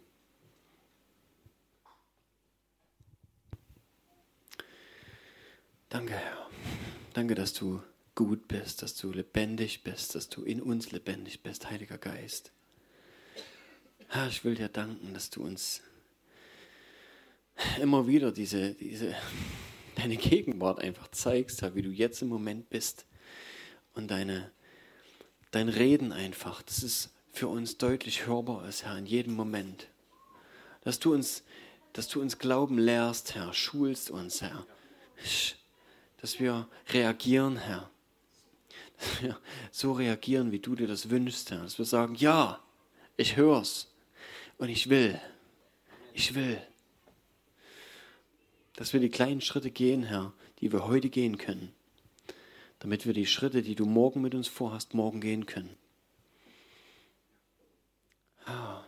Danke, 5.88 6.12
Herr. 6.12 6.48
Danke, 7.14 7.34
dass 7.34 7.52
du 7.52 7.82
gut 8.14 8.46
bist, 8.46 8.82
dass 8.82 8.94
du 8.94 9.10
lebendig 9.10 9.82
bist, 9.82 10.14
dass 10.14 10.28
du 10.28 10.44
in 10.44 10.62
uns 10.62 10.92
lebendig 10.92 11.42
bist, 11.42 11.68
Heiliger 11.68 11.98
Geist. 11.98 12.52
Herr, 14.12 14.26
ich 14.26 14.44
will 14.44 14.56
dir 14.56 14.68
danken, 14.68 15.14
dass 15.14 15.30
du 15.30 15.40
uns 15.42 15.82
immer 17.80 18.08
wieder 18.08 18.32
diese, 18.32 18.74
diese, 18.74 19.14
deine 19.94 20.16
Gegenwart 20.16 20.80
einfach 20.80 21.08
zeigst, 21.12 21.62
Herr, 21.62 21.76
wie 21.76 21.82
du 21.82 21.90
jetzt 21.90 22.20
im 22.20 22.28
Moment 22.28 22.68
bist 22.70 23.06
und 23.94 24.10
deine, 24.10 24.50
dein 25.52 25.68
Reden 25.68 26.10
einfach, 26.12 26.60
dass 26.62 26.82
es 26.82 27.10
für 27.32 27.46
uns 27.46 27.78
deutlich 27.78 28.26
hörbar 28.26 28.68
ist, 28.68 28.84
Herr, 28.84 28.98
in 28.98 29.06
jedem 29.06 29.34
Moment. 29.34 29.86
Dass 30.82 30.98
du 30.98 31.14
uns, 31.14 31.44
dass 31.92 32.08
du 32.08 32.20
uns 32.20 32.38
Glauben 32.38 32.78
lehrst, 32.78 33.36
Herr, 33.36 33.54
schulst 33.54 34.10
uns, 34.10 34.42
Herr 34.42 34.66
dass 36.20 36.38
wir 36.38 36.68
reagieren, 36.88 37.56
Herr. 37.56 37.90
Dass 38.98 39.22
wir 39.22 39.38
so 39.70 39.92
reagieren, 39.92 40.52
wie 40.52 40.58
du 40.58 40.74
dir 40.74 40.86
das 40.86 41.10
wünschst, 41.10 41.50
Herr. 41.50 41.62
Dass 41.62 41.78
wir 41.78 41.84
sagen, 41.84 42.14
ja, 42.16 42.60
ich 43.16 43.36
hör's 43.36 43.89
und 44.60 44.68
ich 44.68 44.88
will. 44.88 45.20
Ich 46.14 46.34
will. 46.34 46.60
Dass 48.76 48.92
wir 48.92 49.00
die 49.00 49.10
kleinen 49.10 49.40
Schritte 49.40 49.70
gehen, 49.70 50.04
Herr, 50.04 50.32
die 50.60 50.72
wir 50.72 50.86
heute 50.86 51.10
gehen 51.10 51.38
können. 51.38 51.72
Damit 52.78 53.04
wir 53.04 53.12
die 53.12 53.26
Schritte, 53.26 53.62
die 53.62 53.74
du 53.74 53.84
morgen 53.84 54.22
mit 54.22 54.34
uns 54.34 54.48
vorhast, 54.48 54.94
morgen 54.94 55.20
gehen 55.20 55.46
können. 55.46 55.76
Ah. 58.46 58.84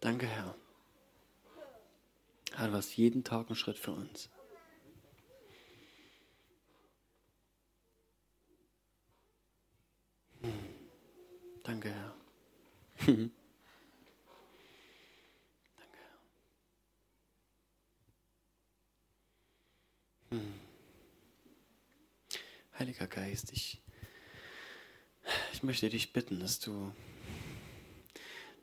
Danke, 0.00 0.26
Herr. 0.26 0.56
Herr, 2.54 2.68
du 2.68 2.74
hast 2.74 2.96
jeden 2.96 3.22
Tag 3.22 3.46
einen 3.46 3.56
Schritt 3.56 3.78
für 3.78 3.92
uns. 3.92 4.28
Hm. 10.42 10.52
Danke, 11.62 11.90
Herr. 11.90 12.14
Danke, 13.06 13.30
Herr. 15.94 16.18
Hm. 20.30 20.54
Heiliger 22.78 23.06
Geist, 23.32 23.50
ich, 23.54 23.80
ich 25.54 25.62
möchte 25.62 25.88
dich 25.88 26.12
bitten, 26.12 26.38
dass 26.38 26.60
du, 26.60 26.92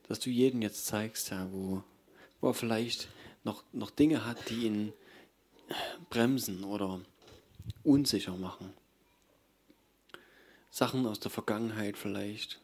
dass 0.07 0.19
du 0.19 0.29
jeden 0.29 0.61
jetzt 0.61 0.85
zeigst, 0.85 1.31
Herr, 1.31 1.51
wo, 1.51 1.83
wo 2.39 2.49
er 2.49 2.53
vielleicht 2.53 3.07
noch, 3.43 3.63
noch 3.71 3.89
Dinge 3.89 4.27
hat, 4.27 4.37
die 4.51 4.67
ihn 4.67 4.93
bremsen 6.11 6.63
oder 6.63 7.01
unsicher 7.83 8.37
machen. 8.37 8.71
Sachen 10.69 11.07
aus 11.07 11.19
der 11.19 11.31
Vergangenheit 11.31 11.97
vielleicht, 11.97 12.61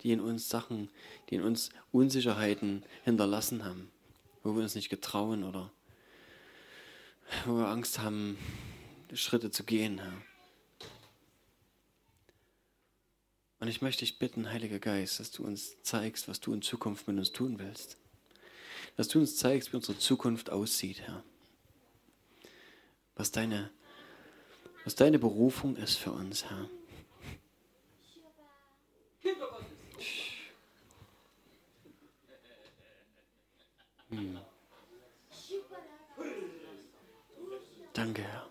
die 0.00 0.12
in 0.12 0.20
uns 0.20 0.48
Sachen, 0.48 0.88
die 1.28 1.34
in 1.34 1.42
uns 1.42 1.68
Unsicherheiten 1.92 2.86
hinterlassen 3.02 3.66
haben, 3.66 3.90
wo 4.42 4.54
wir 4.54 4.62
uns 4.62 4.76
nicht 4.76 4.88
getrauen 4.88 5.44
oder 5.44 5.70
wo 7.44 7.58
wir 7.58 7.68
Angst 7.68 7.98
haben, 7.98 8.38
Schritte 9.12 9.50
zu 9.50 9.64
gehen. 9.64 9.98
Ja. 9.98 10.10
Und 13.64 13.70
ich 13.70 13.80
möchte 13.80 14.04
dich 14.04 14.18
bitten, 14.18 14.50
Heiliger 14.50 14.78
Geist, 14.78 15.20
dass 15.20 15.30
du 15.30 15.42
uns 15.42 15.80
zeigst, 15.82 16.28
was 16.28 16.38
du 16.38 16.52
in 16.52 16.60
Zukunft 16.60 17.08
mit 17.08 17.16
uns 17.16 17.32
tun 17.32 17.58
willst 17.58 17.96
dass 18.96 19.08
du 19.08 19.18
uns 19.18 19.36
zeigst, 19.36 19.72
wie 19.72 19.76
unsere 19.76 19.98
Zukunft 19.98 20.50
aussieht, 20.50 21.00
Herr. 21.00 21.24
Was 23.16 23.30
deine, 23.32 23.70
was 24.84 24.94
deine 24.94 25.18
Berufung 25.18 25.76
ist 25.76 25.96
für 25.96 26.12
uns, 26.12 26.44
Herr. 26.44 26.68
Hm. 34.10 34.38
Danke, 37.92 38.22
Herr. 38.22 38.50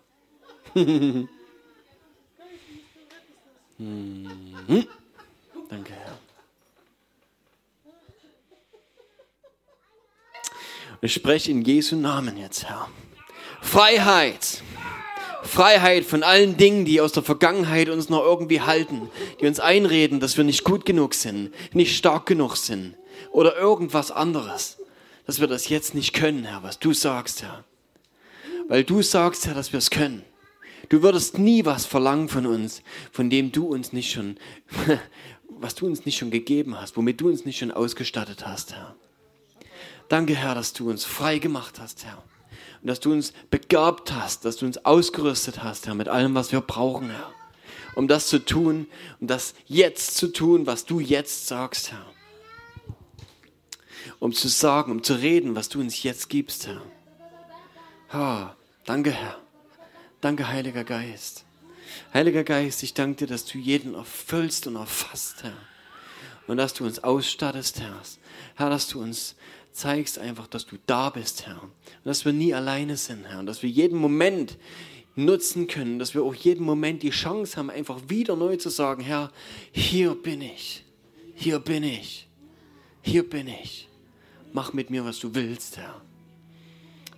hm. 3.78 4.88
Danke, 5.68 5.92
Herr. 5.92 6.18
Ich 11.04 11.12
spreche 11.12 11.50
in 11.50 11.60
Jesu 11.60 11.96
Namen 11.96 12.38
jetzt, 12.38 12.64
Herr. 12.64 12.88
Freiheit. 13.60 14.62
Freiheit 15.42 16.02
von 16.06 16.22
allen 16.22 16.56
Dingen, 16.56 16.86
die 16.86 17.02
aus 17.02 17.12
der 17.12 17.22
Vergangenheit 17.22 17.90
uns 17.90 18.08
noch 18.08 18.24
irgendwie 18.24 18.62
halten, 18.62 19.10
die 19.38 19.46
uns 19.46 19.60
einreden, 19.60 20.18
dass 20.18 20.38
wir 20.38 20.44
nicht 20.44 20.64
gut 20.64 20.86
genug 20.86 21.12
sind, 21.12 21.52
nicht 21.74 21.94
stark 21.94 22.24
genug 22.24 22.56
sind 22.56 22.96
oder 23.32 23.54
irgendwas 23.54 24.10
anderes. 24.10 24.78
Dass 25.26 25.40
wir 25.40 25.46
das 25.46 25.68
jetzt 25.68 25.94
nicht 25.94 26.14
können, 26.14 26.44
Herr, 26.44 26.62
was 26.62 26.78
du 26.78 26.94
sagst, 26.94 27.42
Herr. 27.42 27.64
Weil 28.68 28.82
du 28.82 29.02
sagst, 29.02 29.46
Herr, 29.46 29.54
dass 29.54 29.74
wir 29.74 29.78
es 29.80 29.90
können. 29.90 30.24
Du 30.88 31.02
würdest 31.02 31.36
nie 31.36 31.66
was 31.66 31.84
verlangen 31.84 32.30
von 32.30 32.46
uns, 32.46 32.80
von 33.12 33.28
dem 33.28 33.52
du 33.52 33.66
uns 33.66 33.92
nicht 33.92 34.10
schon, 34.10 34.38
was 35.50 35.74
du 35.74 35.84
uns 35.84 36.06
nicht 36.06 36.16
schon 36.16 36.30
gegeben 36.30 36.80
hast, 36.80 36.96
womit 36.96 37.20
du 37.20 37.28
uns 37.28 37.44
nicht 37.44 37.58
schon 37.58 37.72
ausgestattet 37.72 38.46
hast, 38.46 38.72
Herr. 38.72 38.96
Danke, 40.14 40.36
Herr, 40.36 40.54
dass 40.54 40.72
du 40.72 40.90
uns 40.90 41.04
frei 41.04 41.40
gemacht 41.40 41.80
hast, 41.80 42.04
Herr. 42.04 42.22
Und 42.80 42.86
dass 42.86 43.00
du 43.00 43.10
uns 43.10 43.32
begabt 43.50 44.12
hast, 44.12 44.44
dass 44.44 44.58
du 44.58 44.64
uns 44.64 44.84
ausgerüstet 44.84 45.64
hast, 45.64 45.88
Herr, 45.88 45.96
mit 45.96 46.06
allem, 46.06 46.36
was 46.36 46.52
wir 46.52 46.60
brauchen, 46.60 47.10
Herr. 47.10 47.32
Um 47.96 48.06
das 48.06 48.28
zu 48.28 48.38
tun, 48.38 48.86
um 49.18 49.26
das 49.26 49.54
jetzt 49.66 50.16
zu 50.16 50.28
tun, 50.28 50.68
was 50.68 50.84
du 50.84 51.00
jetzt 51.00 51.48
sagst, 51.48 51.90
Herr. 51.90 52.06
Um 54.20 54.32
zu 54.32 54.46
sagen, 54.46 54.92
um 54.92 55.02
zu 55.02 55.14
reden, 55.14 55.56
was 55.56 55.68
du 55.68 55.80
uns 55.80 56.00
jetzt 56.04 56.28
gibst, 56.28 56.68
Herr. 56.68 56.82
Ha, 58.12 58.56
danke, 58.84 59.10
Herr. 59.10 59.40
Danke, 60.20 60.46
Heiliger 60.46 60.84
Geist. 60.84 61.44
Heiliger 62.12 62.44
Geist, 62.44 62.84
ich 62.84 62.94
danke 62.94 63.26
dir, 63.26 63.26
dass 63.26 63.46
du 63.46 63.58
jeden 63.58 63.96
erfüllst 63.96 64.68
und 64.68 64.76
erfasst, 64.76 65.42
Herr. 65.42 65.56
Und 66.46 66.58
dass 66.58 66.72
du 66.72 66.84
uns 66.84 67.02
ausstattest, 67.02 67.80
Herr. 67.80 68.00
Herr, 68.54 68.70
dass 68.70 68.86
du 68.86 69.02
uns 69.02 69.34
zeigst 69.74 70.18
einfach, 70.18 70.46
dass 70.46 70.66
du 70.66 70.76
da 70.86 71.10
bist, 71.10 71.46
Herr. 71.46 71.60
Und 71.62 71.72
dass 72.04 72.24
wir 72.24 72.32
nie 72.32 72.54
alleine 72.54 72.96
sind, 72.96 73.24
Herr. 73.26 73.40
Und 73.40 73.46
dass 73.46 73.62
wir 73.62 73.68
jeden 73.68 73.98
Moment 73.98 74.56
nutzen 75.16 75.66
können, 75.66 75.98
dass 75.98 76.14
wir 76.14 76.22
auch 76.22 76.34
jeden 76.34 76.64
Moment 76.64 77.02
die 77.02 77.10
Chance 77.10 77.56
haben, 77.56 77.70
einfach 77.70 78.00
wieder 78.08 78.36
neu 78.36 78.56
zu 78.56 78.70
sagen, 78.70 79.02
Herr, 79.02 79.32
hier 79.72 80.14
bin 80.14 80.40
ich, 80.40 80.84
hier 81.34 81.58
bin 81.58 81.82
ich, 81.82 82.28
hier 83.02 83.28
bin 83.28 83.48
ich. 83.48 83.88
Mach 84.52 84.72
mit 84.72 84.90
mir, 84.90 85.04
was 85.04 85.18
du 85.18 85.34
willst, 85.34 85.76
Herr. 85.76 86.00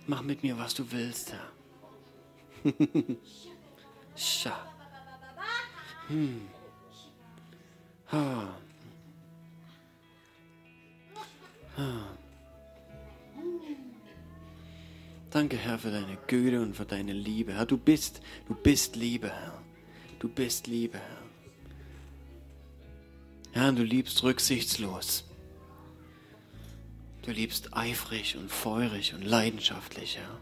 Mach 0.07 0.23
mit 0.23 0.41
mir, 0.41 0.57
was 0.57 0.73
du 0.73 0.91
willst, 0.91 1.33
Herr. 1.33 2.73
Scha. 4.15 4.73
Hm. 6.07 6.41
Ha. 8.11 8.57
Ha. 11.77 12.16
Danke, 15.37 15.57
Herr, 15.57 15.77
für 15.77 15.91
deine 15.91 16.17
Güte 16.25 16.63
und 16.63 16.75
für 16.75 16.85
deine 16.85 17.13
Liebe. 17.13 17.53
Herr, 17.53 17.67
du 17.67 17.77
bist, 17.77 18.21
du 18.47 18.55
bist 18.55 18.95
Liebe, 18.95 19.29
Herr. 19.29 19.61
Du 20.17 20.29
bist 20.29 20.65
Liebe, 20.65 20.97
Herr. 20.97 21.21
Herr, 23.51 23.71
du 23.71 23.83
liebst 23.83 24.23
rücksichtslos. 24.23 25.25
Du 27.21 27.29
liebst 27.29 27.77
eifrig 27.77 28.35
und 28.35 28.49
feurig 28.49 29.13
und 29.13 29.21
leidenschaftlich, 29.21 30.17
Herr. 30.17 30.41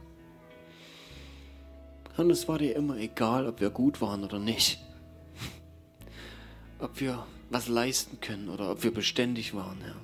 Und 2.16 2.30
es 2.30 2.48
war 2.48 2.58
dir 2.58 2.74
immer 2.78 2.96
egal, 2.96 3.48
ob 3.48 3.60
wir 3.60 3.72
gut 3.72 4.00
waren 4.00 4.24
oder 4.24 4.40
nicht. 4.40 4.80
Ob 6.80 7.02
wir 7.02 7.28
was 7.50 7.68
leisten 7.68 8.22
können 8.22 8.48
oder 8.48 8.72
ob 8.72 8.84
wir 8.84 8.94
beständig 8.94 9.54
waren, 9.54 9.82
Herr. 9.82 10.02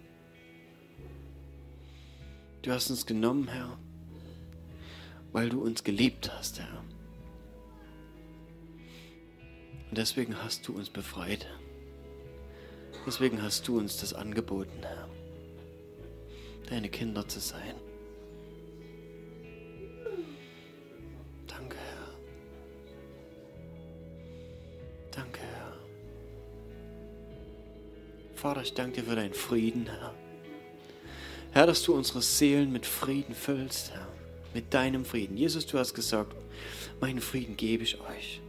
Du 2.63 2.73
hast 2.73 2.89
uns 2.89 3.05
genommen, 3.05 3.47
Herr 3.47 3.77
weil 5.31 5.49
du 5.49 5.61
uns 5.61 5.83
geliebt 5.83 6.31
hast, 6.33 6.59
Herr. 6.59 6.83
Und 9.89 9.97
deswegen 9.97 10.41
hast 10.41 10.67
du 10.67 10.73
uns 10.73 10.89
befreit. 10.89 11.47
Deswegen 13.05 13.41
hast 13.41 13.67
du 13.67 13.77
uns 13.77 13.97
das 13.97 14.13
angeboten, 14.13 14.79
Herr, 14.81 15.09
deine 16.69 16.87
Kinder 16.89 17.27
zu 17.27 17.39
sein. 17.39 17.75
Danke, 21.47 21.77
Herr. 21.77 22.07
Danke, 25.11 25.39
Herr. 25.41 25.73
Vater, 28.35 28.61
ich 28.61 28.73
danke 28.73 29.01
dir 29.01 29.09
für 29.09 29.15
deinen 29.15 29.33
Frieden, 29.33 29.87
Herr. 29.87 30.13
Herr, 31.51 31.67
dass 31.67 31.83
du 31.83 31.93
unsere 31.95 32.21
Seelen 32.21 32.71
mit 32.71 32.85
Frieden 32.85 33.35
füllst, 33.35 33.91
Herr. 33.91 34.07
Mit 34.53 34.73
deinem 34.73 35.05
Frieden. 35.05 35.37
Jesus, 35.37 35.65
du 35.65 35.79
hast 35.79 35.93
gesagt, 35.93 36.35
meinen 36.99 37.21
Frieden 37.21 37.55
gebe 37.55 37.83
ich 37.83 37.99
euch. 38.01 38.41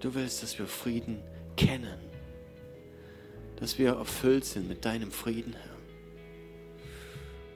Du 0.00 0.14
willst, 0.14 0.42
dass 0.42 0.58
wir 0.58 0.66
Frieden 0.66 1.20
kennen. 1.56 1.98
Dass 3.56 3.78
wir 3.78 3.90
erfüllt 3.90 4.44
sind 4.44 4.68
mit 4.68 4.84
deinem 4.84 5.10
Frieden, 5.10 5.54
Herr. 5.54 5.76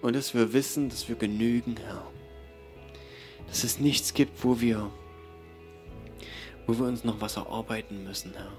Und 0.02 0.16
dass 0.16 0.34
wir 0.34 0.52
wissen, 0.52 0.88
dass 0.88 1.08
wir 1.08 1.14
genügen, 1.14 1.76
Herr. 1.76 2.04
Dass 3.46 3.62
es 3.62 3.78
nichts 3.78 4.14
gibt, 4.14 4.42
wo 4.44 4.60
wir, 4.60 4.90
wo 6.66 6.76
wir 6.78 6.86
uns 6.86 7.04
noch 7.04 7.20
was 7.20 7.36
erarbeiten 7.36 8.02
müssen, 8.02 8.32
Herr. 8.34 8.52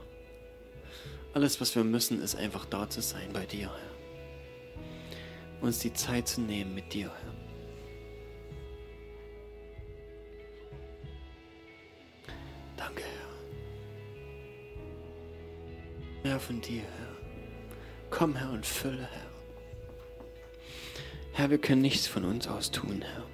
Alles, 1.34 1.60
was 1.60 1.76
wir 1.76 1.84
müssen, 1.84 2.22
ist 2.22 2.36
einfach 2.36 2.66
da 2.66 2.90
zu 2.90 3.02
sein 3.02 3.34
bei 3.34 3.46
dir, 3.46 3.70
Herr. 3.70 3.93
Uns 5.64 5.80
die 5.80 5.94
Zeit 5.94 6.28
zu 6.28 6.42
nehmen 6.42 6.76
mit 6.76 6.94
dir, 6.94 7.10
Herr. 7.10 7.34
Danke, 12.76 13.04
Herr. 13.04 13.30
Mehr 16.26 16.40
von 16.42 16.60
dir, 16.60 16.82
Herr. 16.82 17.18
Komm, 18.10 18.36
Herr, 18.36 18.52
und 18.52 18.66
fülle, 18.66 19.08
Herr. 19.10 19.32
Herr, 21.32 21.50
wir 21.50 21.60
können 21.60 21.82
nichts 21.82 22.08
von 22.08 22.26
uns 22.26 22.46
aus 22.50 22.70
tun, 22.70 23.02
Herr. 23.02 23.26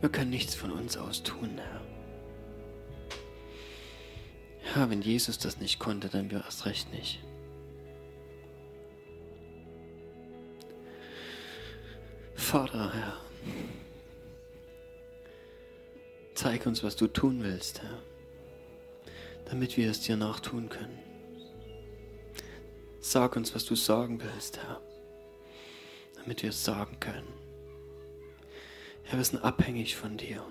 Wir 0.00 0.08
können 0.08 0.30
nichts 0.30 0.54
von 0.54 0.70
uns 0.70 0.96
aus 0.96 1.24
tun, 1.24 1.58
Herr. 1.58 1.80
Ja, 4.76 4.88
wenn 4.88 5.02
Jesus 5.02 5.36
das 5.38 5.58
nicht 5.58 5.80
konnte, 5.80 6.08
dann 6.08 6.30
wir 6.30 6.44
erst 6.44 6.64
recht 6.64 6.92
nicht. 6.92 7.25
Vater, 12.36 12.92
Herr, 12.92 13.20
zeig 16.34 16.66
uns, 16.66 16.84
was 16.84 16.94
du 16.94 17.08
tun 17.08 17.42
willst, 17.42 17.82
Herr, 17.82 17.98
damit 19.46 19.76
wir 19.76 19.90
es 19.90 20.00
dir 20.02 20.16
nachtun 20.16 20.68
können. 20.68 20.98
Sag 23.00 23.36
uns, 23.36 23.54
was 23.54 23.64
du 23.64 23.74
sagen 23.74 24.20
willst, 24.20 24.58
Herr, 24.58 24.80
damit 26.16 26.42
wir 26.42 26.50
es 26.50 26.62
sagen 26.62 27.00
können. 27.00 27.32
Herr, 29.04 29.18
wir 29.18 29.24
sind 29.24 29.42
abhängig 29.42 29.96
von 29.96 30.16
dir. 30.16 30.44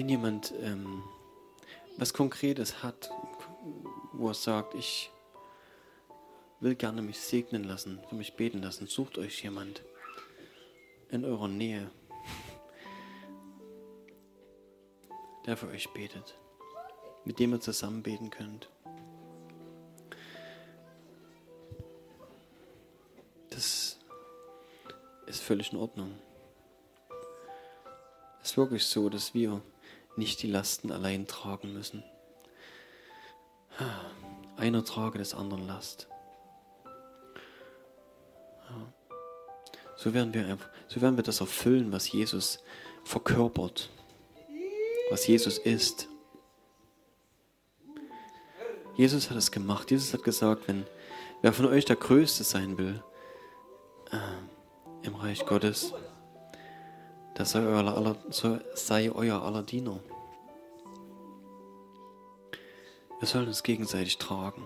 Wenn 0.00 0.08
jemand 0.08 0.54
ähm, 0.62 1.02
was 1.98 2.14
Konkretes 2.14 2.82
hat, 2.82 3.10
wo 4.14 4.28
er 4.28 4.34
sagt, 4.34 4.74
ich 4.74 5.10
will 6.60 6.74
gerne 6.74 7.02
mich 7.02 7.20
segnen 7.20 7.64
lassen, 7.64 8.00
für 8.08 8.14
mich 8.14 8.34
beten 8.34 8.62
lassen, 8.62 8.86
sucht 8.86 9.18
euch 9.18 9.42
jemand 9.42 9.82
in 11.10 11.26
eurer 11.26 11.48
Nähe, 11.48 11.90
der 15.44 15.58
für 15.58 15.68
euch 15.68 15.92
betet, 15.92 16.38
mit 17.26 17.38
dem 17.38 17.52
ihr 17.52 17.60
zusammen 17.60 18.02
beten 18.02 18.30
könnt. 18.30 18.70
Das 23.50 23.98
ist 25.26 25.42
völlig 25.42 25.74
in 25.74 25.78
Ordnung. 25.78 26.18
Es 28.40 28.52
ist 28.52 28.56
wirklich 28.56 28.86
so, 28.86 29.10
dass 29.10 29.34
wir 29.34 29.60
nicht 30.16 30.42
die 30.42 30.50
Lasten 30.50 30.92
allein 30.92 31.26
tragen 31.26 31.72
müssen. 31.72 32.02
Einer 34.56 34.84
trage 34.84 35.18
des 35.18 35.34
anderen 35.34 35.66
Last. 35.66 36.08
So 39.96 40.14
werden 40.14 40.32
wir 40.32 40.58
so 40.88 41.00
werden 41.00 41.16
wir 41.16 41.22
das 41.22 41.40
erfüllen, 41.40 41.92
was 41.92 42.10
Jesus 42.10 42.58
verkörpert, 43.04 43.90
was 45.10 45.26
Jesus 45.26 45.58
ist. 45.58 46.08
Jesus 48.96 49.30
hat 49.30 49.36
es 49.36 49.50
gemacht. 49.50 49.90
Jesus 49.90 50.12
hat 50.12 50.24
gesagt, 50.24 50.68
wenn 50.68 50.86
wer 51.42 51.52
von 51.52 51.66
euch 51.66 51.84
der 51.84 51.96
Größte 51.96 52.44
sein 52.44 52.76
will 52.76 53.02
äh, 54.10 55.06
im 55.06 55.14
Reich 55.14 55.46
Gottes, 55.46 55.94
das 57.34 57.50
sei 57.50 57.60
euer 57.60 57.86
aller, 57.86 58.16
sei 58.74 59.10
euer 59.12 59.42
aller 59.42 59.62
Diener. 59.62 60.00
Wir 63.18 63.28
sollen 63.28 63.48
uns 63.48 63.62
gegenseitig 63.62 64.18
tragen. 64.18 64.62